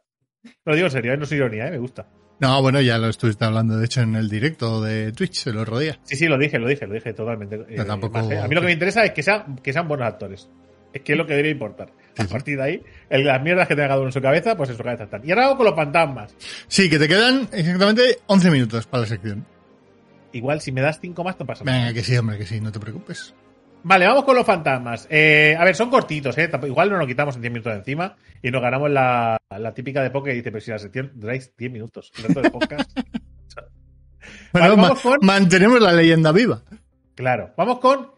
[0.64, 1.16] Lo digo en serio, ¿eh?
[1.16, 1.70] no soy ironía, ¿eh?
[1.70, 2.06] me gusta.
[2.38, 5.78] No, bueno, ya lo estuviste hablando, de hecho, en el directo de Twitch el otro
[5.78, 5.98] día.
[6.04, 7.56] Sí, sí, lo dije, lo dije, lo dije totalmente.
[7.56, 8.38] Eh, ¿eh?
[8.38, 10.50] A mí lo que me interesa es que, sean, que sean buenos actores.
[10.92, 11.92] Es que es lo que debería importar.
[12.18, 14.76] A partir de ahí, las mierdas que tenga cada uno en su cabeza, pues en
[14.76, 15.26] su cabeza están.
[15.26, 16.34] Y ahora hago con los fantasmas.
[16.68, 19.46] Sí, que te quedan exactamente 11 minutos para la sección.
[20.32, 21.78] Igual, si me das 5 más, no pasa nada.
[21.78, 23.34] Venga, que sí, hombre, que sí, no te preocupes.
[23.88, 25.06] Vale, vamos con los fantasmas.
[25.08, 26.50] Eh, a ver, son cortitos, ¿eh?
[26.64, 29.38] Igual no nos quitamos en 10 minutos de encima y nos ganamos la,
[29.76, 32.50] típica de poker y dice, pero si la sección duráis 10 minutos, el resto del
[32.50, 32.98] podcast.
[34.52, 36.62] bueno, mantenemos la leyenda viva.
[37.14, 37.54] Claro.
[37.56, 38.10] Vamos con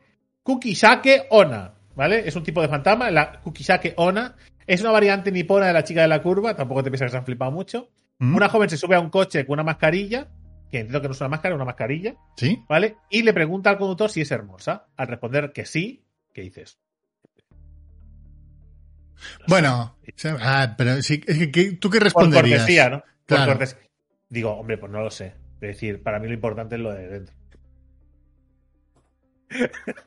[0.42, 2.26] Kukisake Ona, ¿vale?
[2.26, 3.10] Es un tipo de fantasma.
[3.10, 6.56] La Kukisake Ona es una variante nipona de la chica de la curva.
[6.56, 7.90] Tampoco te piensas que se han flipado mucho.
[8.20, 8.34] ¿Mm?
[8.34, 10.28] Una joven se sube a un coche con una mascarilla,
[10.70, 12.62] que entiendo que no es una máscara, es una mascarilla, ¿Sí?
[12.68, 12.96] ¿vale?
[13.10, 14.86] Y le pregunta al conductor si es hermosa.
[14.96, 16.78] Al responder que sí, ¿qué dices?
[19.48, 19.98] Bueno,
[20.40, 22.60] ah, pero sí, es que, ¿tú qué Por responderías?
[22.60, 22.98] cortesía, ¿no?
[23.00, 23.52] Por Claro.
[23.52, 23.78] cortesía.
[24.28, 25.34] Digo, hombre, pues no lo sé.
[25.54, 27.34] Es decir, para mí lo importante es lo de dentro.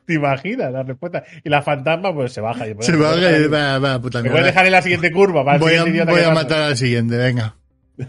[0.06, 1.24] ¿Te imaginas la respuesta?
[1.42, 2.66] Y la fantasma, pues se baja.
[2.68, 3.10] Y Se va,
[3.48, 4.34] va, va, puta Me mierda.
[4.38, 5.44] puedes dejar en la siguiente curva.
[5.44, 6.30] Para Voy a, voy a pasa.
[6.34, 7.56] matar al siguiente, venga.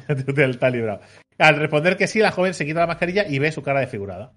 [0.07, 1.01] Te- Está librado.
[1.37, 4.33] Al responder que sí, la joven se quita la mascarilla y ve su cara desfigurada.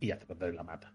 [0.00, 0.92] Y ya te la mata.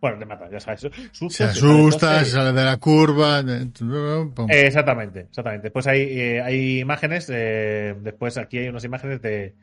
[0.00, 0.80] Bueno, le mata, ya sabes.
[1.12, 3.40] Susto, Se asusta, se sale de la curva.
[3.40, 5.70] Eh, exactamente, exactamente.
[5.70, 9.54] Pues hay, eh, hay imágenes, eh, después aquí hay unas imágenes de,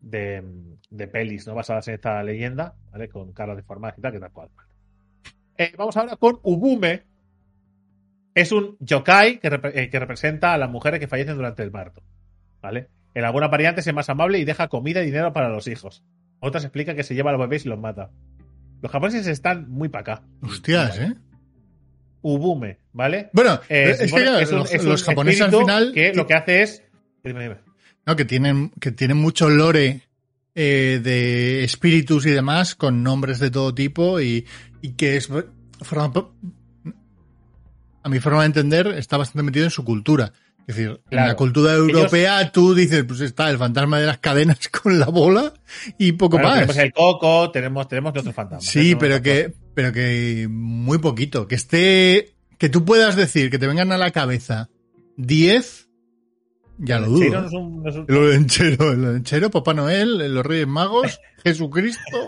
[0.00, 0.44] de,
[0.90, 1.54] de pelis, ¿no?
[1.54, 3.08] Basadas en esta leyenda, ¿vale?
[3.08, 4.50] Con caras deformadas y tal, que tal cual.
[5.56, 7.02] Eh, vamos ahora con Ubume.
[8.34, 12.02] Es un yokai que, eh, que representa a las mujeres que fallecen durante el parto,
[12.60, 12.88] ¿vale?
[13.14, 16.04] En algunas variantes es más amable y deja comida y dinero para los hijos.
[16.40, 18.10] Otras explica que se lleva a los bebés y los mata.
[18.80, 20.22] Los japoneses están muy para acá.
[20.42, 21.14] Hostias, ¿eh?
[22.22, 23.30] Ubume, ¿vale?
[23.32, 24.12] Bueno, Eh, es que es
[24.52, 26.82] un- los, es un los japoneses al final que lo que hace es
[27.24, 27.56] dime, dime.
[28.06, 30.02] no, que tienen, que tienen mucho lore
[30.54, 34.46] eh, de espíritus y demás con nombres de todo tipo y,
[34.82, 35.30] y que es
[38.02, 40.32] a mi forma de entender está bastante metido en su cultura.
[40.68, 44.68] Es decir, en la cultura europea tú dices, pues está el fantasma de las cadenas
[44.82, 45.52] con la bola
[45.98, 46.56] y poco Bueno, más.
[46.58, 48.96] tenemos el coco tenemos tenemos otros fantasmas Sí, ¿eh?
[49.00, 51.48] pero que, pero que muy poquito.
[51.48, 54.68] Que esté, que tú puedas decir que te vengan a la cabeza
[55.16, 55.88] 10,
[56.80, 57.40] ya lo dudo.
[57.40, 61.18] no es un- no es un- El lenchero, el lenchero, Papá Noel, los Reyes Magos,
[61.44, 62.26] Jesucristo.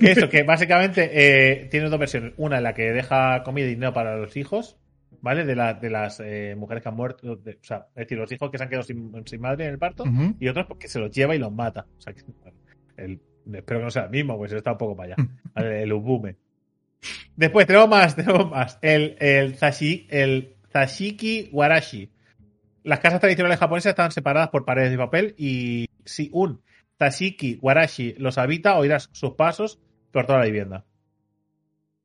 [0.00, 2.32] eso, que básicamente eh, tiene dos versiones.
[2.36, 4.76] Una en la que deja comida y dinero para los hijos,
[5.22, 5.44] ¿vale?
[5.46, 8.30] De, la, de las eh, mujeres que han muerto, de- o sea, es decir, los
[8.30, 10.04] hijos que se han quedado sin, sin madre en el parto,
[10.38, 11.86] y otros porque se los lleva y los mata.
[11.96, 12.22] O sea, que,
[12.98, 13.20] el-
[13.54, 15.28] espero que no sea el mismo, pues está un poco para allá.
[15.54, 15.82] ¿vale?
[15.82, 16.36] El Ubume.
[17.34, 18.78] Después tenemos más, tenemos más.
[18.82, 22.10] El, el, zashi, el Zashiki Warashi.
[22.84, 26.60] Las casas tradicionales japonesas están separadas por paredes de papel y si un
[26.96, 30.84] Tashiki Warashi los habita, oirás sus pasos por toda la vivienda.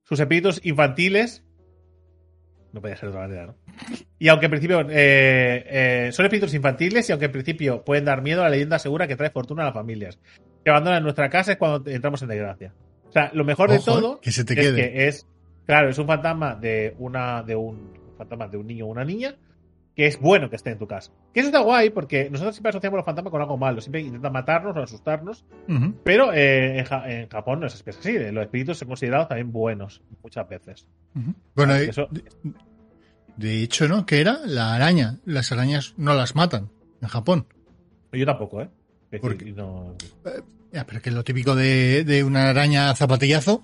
[0.04, 1.44] Sus espíritus infantiles.
[2.74, 3.56] No podía ser de otra manera, ¿no?
[4.20, 4.82] Y aunque en principio.
[4.82, 4.86] eh,
[5.68, 9.16] eh, son espíritus infantiles y aunque en principio pueden dar miedo, la leyenda asegura que
[9.16, 10.20] trae fortuna a las familias.
[10.64, 12.74] Que abandonan nuestra casa es cuando entramos en desgracia.
[13.08, 14.76] O sea, lo mejor de todo que se te es quede.
[14.92, 15.26] que es.
[15.66, 17.42] Claro, es un fantasma de una.
[17.44, 19.36] de un fantasma de un niño o una niña
[19.98, 21.12] que es bueno que esté en tu casa.
[21.34, 24.32] Que eso está guay porque nosotros siempre asociamos los fantasmas con algo malo, siempre intentan
[24.32, 25.44] matarnos o asustarnos,
[26.04, 28.14] pero eh, en, Ja- en Japón no es así.
[28.32, 30.88] Los espíritus son considerados también buenos muchas veces.
[31.56, 32.08] Bueno, eh, que eso-
[33.38, 34.06] de hecho, ¿no?
[34.06, 34.40] ¿Qué era?
[34.46, 35.18] La araña.
[35.26, 36.70] Las arañas no las matan
[37.02, 37.48] en Japón.
[38.12, 38.70] yo tampoco, ¿eh?
[39.12, 39.96] Es ¿Por decir, no-
[40.72, 43.64] Ya, pero que es lo típico de, de una araña zapatillazo,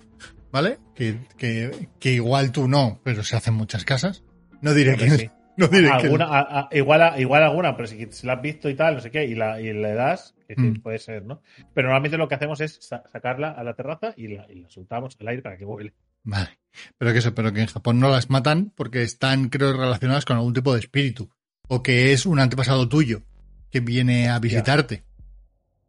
[0.51, 0.79] ¿vale?
[0.95, 4.23] Que, que, que igual tú no, pero se hacen muchas casas.
[4.61, 5.29] No diré que sí.
[5.57, 8.41] no diré que alguna, a- a- igual, a- igual alguna, pero si, si la has
[8.41, 10.81] visto y tal, no sé qué, y, la, y le das, Mm.
[10.81, 11.41] puede ser, ¿no?
[11.73, 14.69] Pero normalmente lo que hacemos es sa- sacarla a la terraza y la, y la
[14.69, 15.93] soltamos al aire para que vuele.
[16.23, 16.59] Vale.
[16.99, 20.37] Pero que eso, pero que en Japón no las matan porque están, creo, relacionadas con
[20.37, 21.31] algún tipo de espíritu.
[21.69, 23.23] O que es un antepasado tuyo
[23.71, 25.03] que viene a visitarte.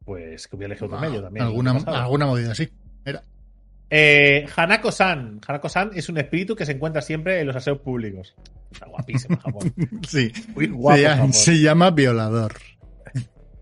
[0.04, 1.44] Pues que hubiera elegido otro medio también.
[1.46, 2.70] alguna, alguna movida así.
[3.04, 3.22] Era.
[3.91, 5.41] Eh, Hanako-san.
[5.47, 8.35] Hanako-san es un espíritu que se encuentra siempre en los aseos públicos.
[8.72, 9.72] Está guapísimo Japón.
[10.09, 10.32] Sí.
[10.55, 11.32] Muy guapo se, llama, Japón.
[11.32, 12.53] se llama violador.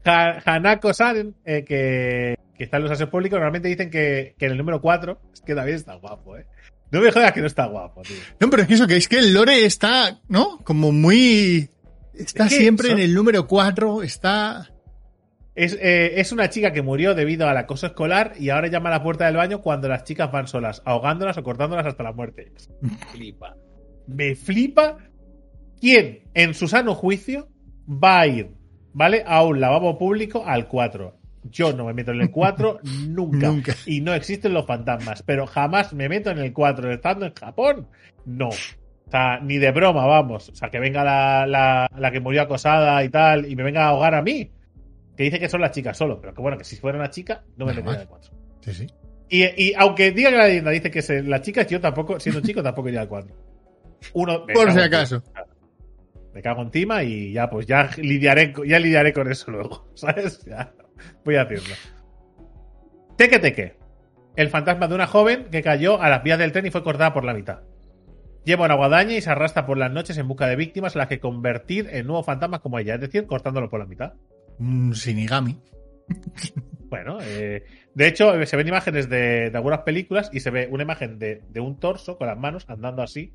[0.04, 4.52] Ha- Hanako-san, eh, que, que está en los aseos públicos, normalmente dicen que, que en
[4.52, 6.46] el número 4 es que David está guapo, ¿eh?
[6.90, 8.16] No me jodas que no está guapo, tío.
[8.40, 10.58] No, pero es que eso, que es que el lore está, ¿no?
[10.64, 11.70] Como muy...
[12.14, 14.68] Está Es que siempre son- en el número 4, está...
[15.54, 18.92] Es, eh, es una chica que murió debido al acoso escolar y ahora llama a
[18.92, 22.52] la puerta del baño cuando las chicas van solas, ahogándolas o cortándolas hasta la muerte.
[22.80, 23.56] Me flipa.
[24.06, 24.96] Me flipa
[25.78, 27.48] quién, en su sano juicio,
[27.86, 28.50] va a ir,
[28.94, 29.24] ¿vale?
[29.26, 31.18] A un lavabo público al 4.
[31.44, 32.78] Yo no me meto en el 4
[33.08, 33.48] nunca.
[33.48, 33.74] Nunca.
[33.84, 37.88] Y no existen los fantasmas, pero jamás me meto en el 4 estando en Japón.
[38.24, 38.48] No.
[38.48, 40.48] O sea, ni de broma, vamos.
[40.48, 43.84] O sea, que venga la, la, la que murió acosada y tal y me venga
[43.84, 44.50] a ahogar a mí.
[45.16, 47.44] Que dice que son las chicas solo, pero que bueno, que si fuera una chica,
[47.56, 48.32] no me metería el 4.
[48.60, 48.86] Sí, sí.
[49.28, 52.40] Y, y aunque diga que la leyenda dice que es las chicas, yo tampoco, siendo
[52.40, 53.34] chico, tampoco iría al 4.
[54.14, 55.22] Uno, Por si acaso.
[56.34, 60.44] Me cago encima y ya, pues ya lidiaré, ya lidiaré con eso luego, ¿sabes?
[60.44, 60.72] Ya,
[61.24, 61.74] voy a hacerlo.
[63.16, 63.76] Teque Teque.
[64.36, 67.12] el fantasma de una joven que cayó a las vías del tren y fue cortada
[67.12, 67.60] por la mitad.
[68.44, 71.08] Lleva una guadaña y se arrastra por las noches en busca de víctimas a las
[71.08, 74.14] que convertir en nuevos fantasmas como ella, es decir, cortándolo por la mitad.
[74.62, 75.58] Un Shinigami.
[76.88, 81.18] Bueno, eh, de hecho, se ven imágenes de, algunas películas y se ve una imagen
[81.18, 83.32] de, un torso con las manos andando así,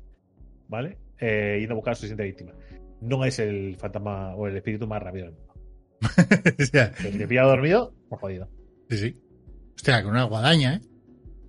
[0.68, 0.96] ¿vale?
[1.18, 2.52] Eh, yendo a buscar a su siguiente víctima.
[3.00, 5.54] No es el fantasma o el espíritu más rápido del mundo.
[7.04, 8.48] El que pilla dormido, ha jodido.
[8.88, 9.20] Sí, sí.
[9.74, 10.80] Hostia, con una guadaña, ¿eh?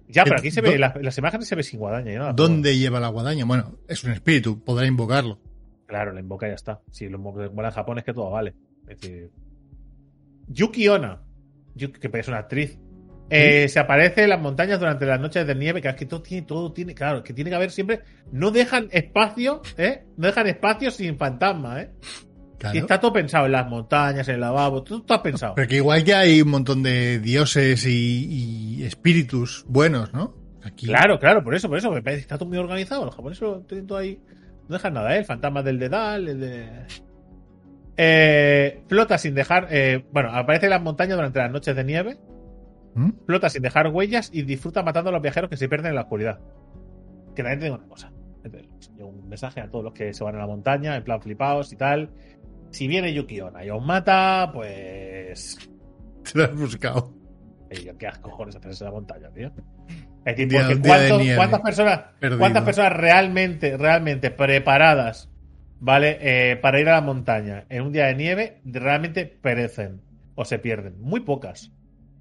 [0.08, 2.34] Ya, pero aquí se ve, las, imágenes se ve sin guadaña.
[2.34, 3.46] ¿Dónde lleva la guadaña?
[3.46, 5.40] Bueno, es un espíritu, podrá invocarlo.
[5.86, 6.82] Claro, la invoca y ya está.
[6.92, 8.56] Si lo mola en Japón es que todo vale.
[8.88, 9.32] Es decir,
[10.50, 11.22] Yuki Onna,
[11.78, 12.78] que es una actriz,
[13.30, 16.22] eh, se aparece en las montañas durante las noches de nieve, que es que todo
[16.22, 20.06] tiene, todo tiene, claro, que tiene que haber siempre, no dejan espacio, ¿eh?
[20.18, 21.91] No dejan espacio sin fantasma, ¿eh?
[22.74, 25.56] Y está todo pensado en las montañas, en el lavabo, todo está pensado.
[25.56, 30.36] Pero que igual que hay un montón de dioses y, espíritus buenos, ¿no?
[30.76, 33.06] Claro, claro, por eso, por eso, me parece que está todo muy organizado.
[33.06, 34.20] Los japoneses lo tienen todo ahí.
[34.68, 35.20] No dejan nada, ¿eh?
[35.20, 36.70] El fantasma del dedal, el de.
[38.02, 39.68] Eh, flota sin dejar.
[39.72, 42.18] Eh, bueno, aparece en las montañas durante las noches de nieve.
[42.95, 43.10] ¿Mm?
[43.26, 46.04] Flota sin dejar huellas y disfruta matando a los viajeros que se pierden en la
[46.04, 46.39] oscuridad.
[47.36, 48.10] Que también tengo una cosa.
[49.00, 51.76] Un mensaje a todos los que se van a la montaña, en plan flipados y
[51.76, 52.10] tal.
[52.72, 55.58] Si viene Yuki Onna y os mata, pues.
[56.24, 57.14] Te lo has buscado.
[57.70, 59.52] ¿Qué cojones hacerse en la montaña, tío?
[60.24, 62.02] Es decir, porque ¿cuántas personas,
[62.38, 65.30] ¿cuántas personas realmente, realmente preparadas,
[65.80, 66.18] ¿vale?
[66.22, 70.02] Eh, para ir a la montaña en un día de nieve, realmente perecen
[70.36, 71.00] o se pierden?
[71.02, 71.72] Muy pocas.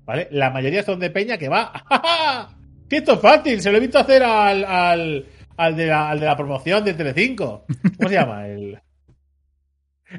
[0.05, 0.29] ¿Vale?
[0.31, 1.73] La mayoría son de peña que va.
[2.89, 3.61] ¡Que esto es fácil!
[3.61, 6.95] Se lo he visto hacer al, al, al, de, la, al de la promoción de
[6.95, 7.67] Telecinco.
[7.97, 8.47] ¿Cómo se llama?
[8.49, 8.81] El.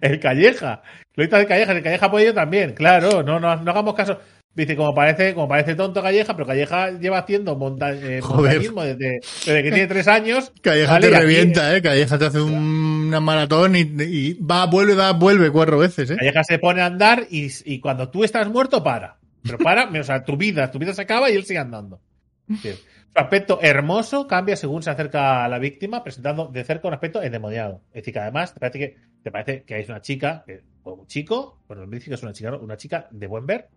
[0.01, 0.83] El Calleja.
[1.15, 4.19] Lo hizo el Calleja, el Calleja ha también, claro, no, no, no hagamos caso.
[4.59, 9.21] Dice, como parece, como parece tonto Calleja, pero Calleja lleva haciendo monta eh, montañismo desde,
[9.45, 10.51] desde, que tiene tres años.
[10.61, 11.81] Calleja te revienta, ¿eh?
[11.81, 16.17] Calleja te hace una maratón y, va, vuelve, va, vuelve cuatro veces, ¿eh?
[16.17, 19.17] Calleja se pone a andar y, y cuando tú estás muerto, para.
[19.43, 22.01] Pero para, o sea, tu vida, tu vida se acaba y él sigue andando.
[22.49, 22.77] Su
[23.15, 27.81] aspecto hermoso cambia según se acerca a la víctima, presentando de cerca un aspecto endemoniado.
[27.89, 30.43] Es decir, que además te parece que, te parece que es una chica,
[30.83, 33.69] o un chico, bueno, me dice que es una chica, una chica de buen ver,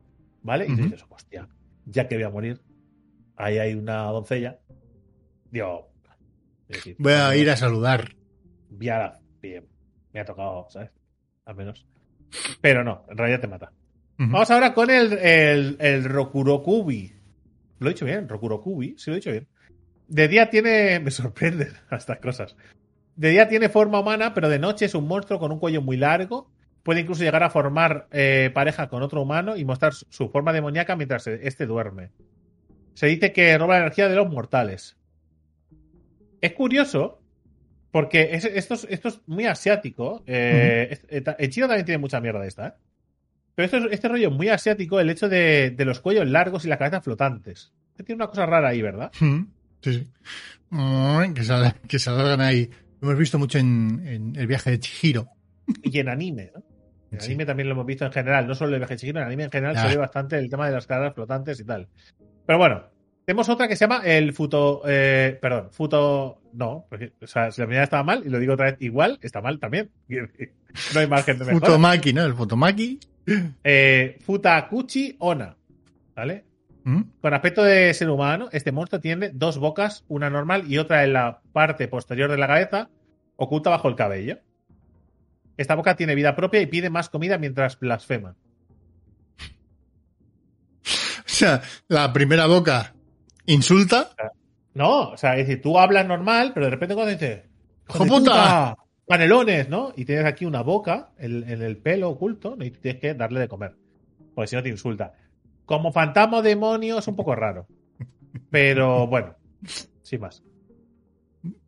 [0.42, 0.66] ¿vale?
[0.66, 1.48] Y dices, hostia,
[1.86, 2.60] ya que voy a morir,
[3.36, 4.58] ahí hay una doncella.
[5.50, 5.90] Digo,
[6.98, 8.14] voy a ir a saludar.
[9.40, 9.66] bien,
[10.12, 10.90] me ha tocado, ¿sabes?
[11.44, 11.86] Al menos.
[12.60, 13.72] Pero no, en realidad te mata.
[14.18, 17.12] Vamos ahora con el, el, el Rokurokubi.
[17.80, 19.48] Lo he dicho bien, Rokurokubi, sí lo he dicho bien.
[20.06, 21.00] De día tiene.
[21.04, 22.56] Me sorprenden estas cosas.
[23.16, 25.96] De día tiene forma humana, pero de noche es un monstruo con un cuello muy
[25.96, 26.50] largo.
[26.82, 30.96] Puede incluso llegar a formar eh, pareja con otro humano y mostrar su forma demoníaca
[30.96, 32.10] mientras este duerme.
[32.94, 34.96] Se dice que roba la energía de los mortales.
[36.40, 37.20] Es curioso,
[37.92, 40.24] porque esto, es, muy asiático.
[40.26, 42.72] Eh, en China también tiene mucha mierda esta, ¿eh?
[43.54, 46.78] Pero esto, este rollo es muy asiático, el hecho de, los cuellos largos y las
[46.78, 47.72] cabezas flotantes.
[47.96, 49.12] Tiene una cosa rara ahí, ¿verdad?
[49.12, 49.44] Sí,
[49.82, 50.08] sí.
[51.86, 52.70] Que, salgan, ahí.
[53.00, 55.28] Lo hemos visto mucho en, el viaje de Chihiro.
[55.82, 56.62] Y en anime, ¿no?
[57.12, 59.44] En anime también lo hemos visto en general, no solo el viaje Chihiro, en anime
[59.44, 61.88] en general se ve bastante el tema de las cabezas flotantes y tal.
[62.46, 62.84] Pero bueno,
[63.24, 64.82] tenemos otra que se llama el Futo.
[64.86, 66.38] Eh, perdón, Futo.
[66.54, 69.40] No, o sea, si la primera estaba mal y lo digo otra vez igual, está
[69.40, 69.90] mal también.
[70.94, 71.66] No hay margen de mejora.
[71.66, 72.24] Futomaki, ¿no?
[72.24, 72.98] El Futomaki.
[73.62, 75.54] Eh, Futakuchi Ona.
[76.16, 76.44] ¿Vale?
[76.84, 77.02] ¿Mm?
[77.20, 81.12] Con aspecto de ser humano, este monstruo tiene dos bocas, una normal y otra en
[81.12, 82.88] la parte posterior de la cabeza,
[83.36, 84.38] oculta bajo el cabello.
[85.56, 88.36] Esta boca tiene vida propia y pide más comida mientras blasfema.
[91.24, 92.94] O sea, la primera boca
[93.46, 94.10] insulta.
[94.74, 97.42] No, o sea, es decir, tú hablas normal, pero de repente cuando dices.
[97.88, 98.76] ¡Hijo puta!
[99.12, 99.92] canelones, ¿no?
[99.96, 103.76] Y tienes aquí una boca en, el pelo oculto y tienes que darle de comer.
[104.34, 105.12] Porque si no te insulta.
[105.66, 107.66] Como fantasma o demonio es un poco raro.
[108.50, 109.36] Pero bueno,
[110.02, 110.42] sin más.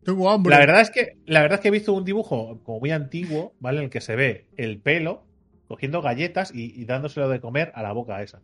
[0.03, 0.51] Tengo hambre.
[0.51, 3.53] La verdad es que, la verdad es que he visto un dibujo como muy antiguo,
[3.59, 3.79] ¿vale?
[3.79, 5.25] En el que se ve el pelo
[5.67, 8.41] cogiendo galletas y, dándoselo de comer a la boca esa.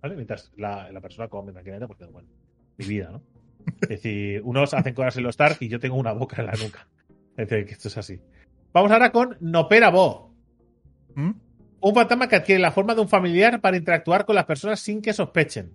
[0.00, 0.16] ¿Vale?
[0.16, 2.28] Mientras la, persona come tranquilamente, porque bueno,
[2.76, 3.22] mi vida, ¿no?
[3.82, 6.54] Es decir, unos hacen cosas en los Stark y yo tengo una boca en la
[6.54, 6.88] nuca.
[7.36, 8.20] Es decir, que esto es así.
[8.72, 10.34] Vamos ahora con Nopera Bo.
[11.14, 11.30] ¿Mm?
[11.80, 15.00] Un fantasma que adquiere la forma de un familiar para interactuar con las personas sin
[15.00, 15.72] que sospechen.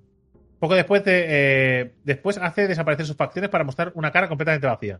[0.59, 4.99] Poco después de, eh, después hace desaparecer sus facciones para mostrar una cara completamente vacía.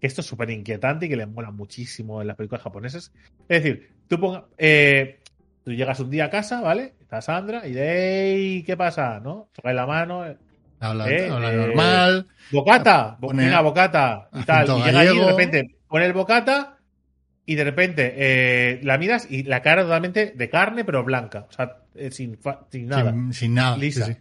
[0.00, 3.12] Esto es súper inquietante y que le mola muchísimo en las películas japonesas.
[3.48, 5.20] Es decir, tú, eh,
[5.64, 6.94] tú llegas un día a casa, ¿vale?
[7.00, 9.20] Está Sandra y de ¿qué pasa?
[9.20, 9.48] ¿No?
[9.52, 10.24] Toca la mano.
[10.80, 11.28] Habla, ¿Eh?
[11.28, 12.26] normal.
[12.50, 14.66] Bocata, pone, bocata y tal.
[14.66, 16.78] Y llega ahí y de repente pone el bocata
[17.46, 21.46] y de repente eh, la miras y la cara totalmente de carne, pero blanca.
[21.48, 22.38] O sea, eh, sin,
[22.70, 23.14] sin nada.
[23.30, 23.76] Sin, nada.
[23.76, 24.18] Lisa.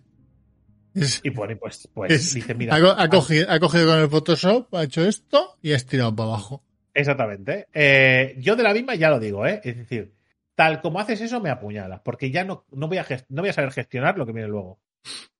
[1.23, 2.75] Y pone, pues, pues dice, mira.
[2.75, 6.63] Ha, cogido, ha, cogido, con el Photoshop, ha hecho esto y ha estirado para abajo.
[6.93, 7.67] Exactamente.
[7.73, 9.61] Eh, yo de la misma ya lo digo, ¿eh?
[9.63, 10.13] Es decir,
[10.55, 13.53] tal como haces eso, me apuñalas, porque ya no, no, voy, a no voy a
[13.53, 14.79] saber gestionar lo que viene luego.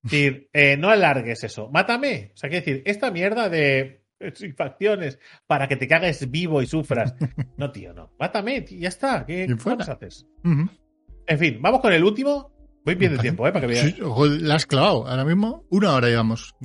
[0.04, 0.50] Es decir,
[0.80, 1.70] no alargues eso.
[1.70, 2.32] Mátame.
[2.34, 4.02] O sea, quiero decir, esta mierda de
[4.36, 7.16] sin facciones para que te cagues vivo y sufras.
[7.58, 8.12] No, tío, no.
[8.18, 9.26] Mátame, tío, ya está.
[9.26, 9.48] ¿Qué,
[9.88, 10.26] haces?
[10.44, 12.52] En fin, vamos con el último.
[12.86, 13.52] Voy bien de tiempo, ¿eh?
[13.52, 14.42] Para que veas.
[14.42, 15.08] la has clavado.
[15.08, 16.56] Ahora mismo, una hora llevamos.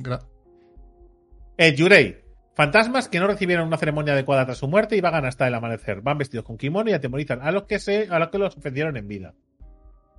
[1.57, 2.23] El Yurei.
[2.55, 6.01] Fantasmas que no recibieron una ceremonia adecuada tras su muerte y vagan hasta el amanecer.
[6.01, 8.97] Van vestidos con kimono y atemorizan a los que se, a los que los ofendieron
[8.97, 9.35] en vida.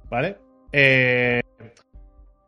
[0.09, 0.39] ¿Vale?
[0.73, 1.41] Eh,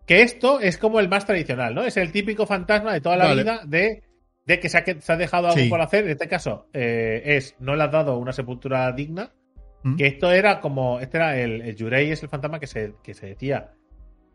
[0.07, 1.83] que esto es como el más tradicional, ¿no?
[1.83, 4.05] Es el típico fantasma de toda la vida de
[4.51, 7.85] de que se ha, dejado algo por hacer, en este caso, eh, es no le
[7.85, 9.33] has dado una sepultura digna.
[9.83, 9.97] ¿Mm?
[9.97, 11.01] Que esto era como.
[11.01, 13.73] Este era el, el Yurei, es el fantasma que se, que se decía.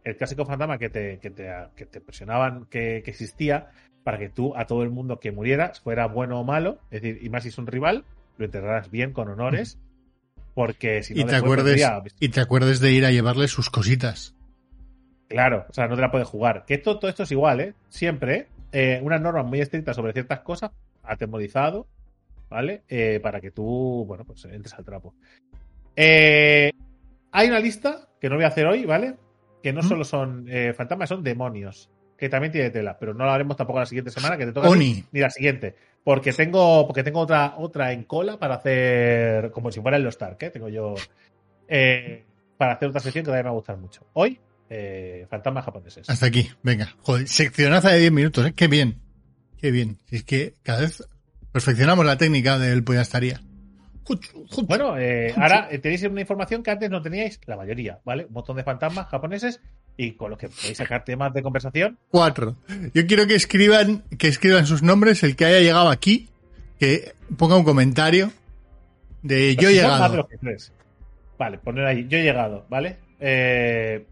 [0.03, 3.69] El clásico fantasma que te, que te, que te presionaban que, existía
[4.03, 7.25] para que tú, a todo el mundo que murieras, fuera bueno o malo, es decir,
[7.25, 8.05] y más si es un rival,
[8.37, 9.79] lo enterraras bien, con honores,
[10.53, 11.21] porque si no.
[11.21, 14.35] Y te, acuerdes, y te acuerdes de ir a llevarle sus cositas.
[15.27, 16.65] Claro, o sea, no te la puedes jugar.
[16.67, 17.73] Que esto, todo esto es igual, ¿eh?
[17.89, 20.71] Siempre, eh, unas normas muy estrictas sobre ciertas cosas,
[21.01, 21.87] atemorizado,
[22.49, 22.83] ¿vale?
[22.87, 25.15] Eh, para que tú, bueno, pues entres al trapo.
[25.95, 26.71] Eh,
[27.31, 29.15] hay una lista que no voy a hacer hoy, ¿vale?
[29.61, 31.89] Que no solo son fantasmas, son demonios.
[32.17, 34.69] Que también tiene tela, pero no lo haremos tampoco la siguiente semana, que te toca
[34.75, 35.75] ni la siguiente.
[36.03, 40.21] Porque tengo, porque tengo otra, otra en cola para hacer, como si fuera el Lost
[40.21, 40.49] Ark, ¿eh?
[40.51, 40.95] Tengo yo
[42.57, 44.05] para hacer otra sesión que todavía me va a gustar mucho.
[44.13, 44.39] Hoy
[44.69, 46.09] eh, fantasmas japoneses.
[46.09, 46.95] Hasta aquí, venga.
[47.01, 48.53] Joder, seccionaza de 10 minutos, ¿eh?
[48.55, 48.99] Qué bien.
[49.57, 49.97] Qué bien.
[50.11, 51.03] es que cada vez
[51.56, 53.39] perfeccionamos la técnica del estaría
[54.68, 58.26] Bueno, eh, ahora eh, tenéis una información que antes no teníais, la mayoría, ¿vale?
[58.26, 59.62] Un montón de fantasmas japoneses
[59.95, 61.97] y con los que podéis sacar temas de conversación.
[62.10, 62.58] Cuatro.
[62.93, 66.28] Yo quiero que escriban, que escriban sus nombres, el que haya llegado aquí,
[66.78, 68.34] que ponga un comentario
[69.24, 70.28] de yo he llegado.
[71.38, 72.97] Vale, poner ahí, yo he llegado, ¿vale?
[73.22, 74.06] Eh,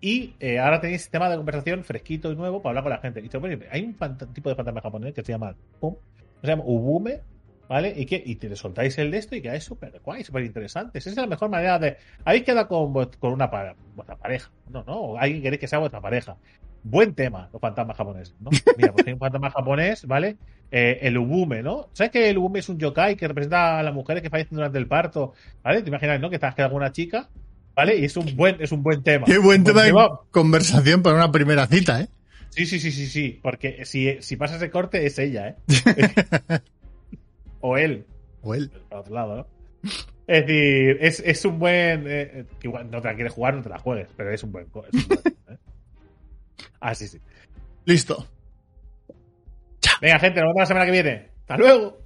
[0.00, 3.20] y eh, ahora tenéis tema de conversación fresquito y nuevo para hablar con la gente.
[3.20, 3.94] Y hay un
[4.32, 5.94] tipo de fantasma japonés que se llama Pum,
[6.42, 7.20] se llama Ubume,
[7.68, 7.92] ¿vale?
[7.96, 10.98] Y que y te soltáis el de esto y que es súper guay, súper interesante.
[10.98, 11.96] Esa es la mejor manera de.
[12.24, 13.50] Habéis quedado con, con una
[13.94, 14.50] vuestra pareja.
[14.70, 16.36] No, no, alguien queréis que sea vuestra pareja.
[16.82, 18.50] Buen tema, los fantasmas japoneses, ¿no?
[18.76, 20.36] Mira, pues hay un fantasma japonés, ¿vale?
[20.70, 21.88] Eh, el Ubume, ¿no?
[21.92, 24.78] ¿Sabes que el Ubume es un yokai que representa a las mujeres que fallecen durante
[24.78, 25.32] el parto?
[25.64, 25.82] ¿Vale?
[25.82, 26.30] Te imaginas, ¿no?
[26.30, 27.28] Que estás con alguna chica
[27.76, 27.98] ¿Vale?
[27.98, 29.26] Y es un buen, es un buen tema.
[29.26, 29.92] Qué buen, tema, de
[30.30, 32.08] conversación para una primera cita, ¿eh?
[32.56, 33.38] Sí, sí, sí, sí, sí.
[33.42, 35.56] Porque si, si pasa ese corte es ella, ¿eh?
[37.60, 38.06] o él.
[38.40, 38.70] O él.
[38.88, 39.46] Para otro lado, ¿no?
[40.26, 42.06] Es decir, es, es un buen.
[42.08, 44.52] Eh, que igual no te la quieres jugar, no te la juegues, pero es un
[44.52, 44.66] buen.
[44.90, 45.10] Es
[45.50, 45.58] ¿eh?
[46.80, 47.20] Ah, sí, sí.
[47.84, 48.26] Listo.
[50.00, 51.28] Venga, gente, nos vemos la semana que viene.
[51.40, 52.05] ¡Hasta luego!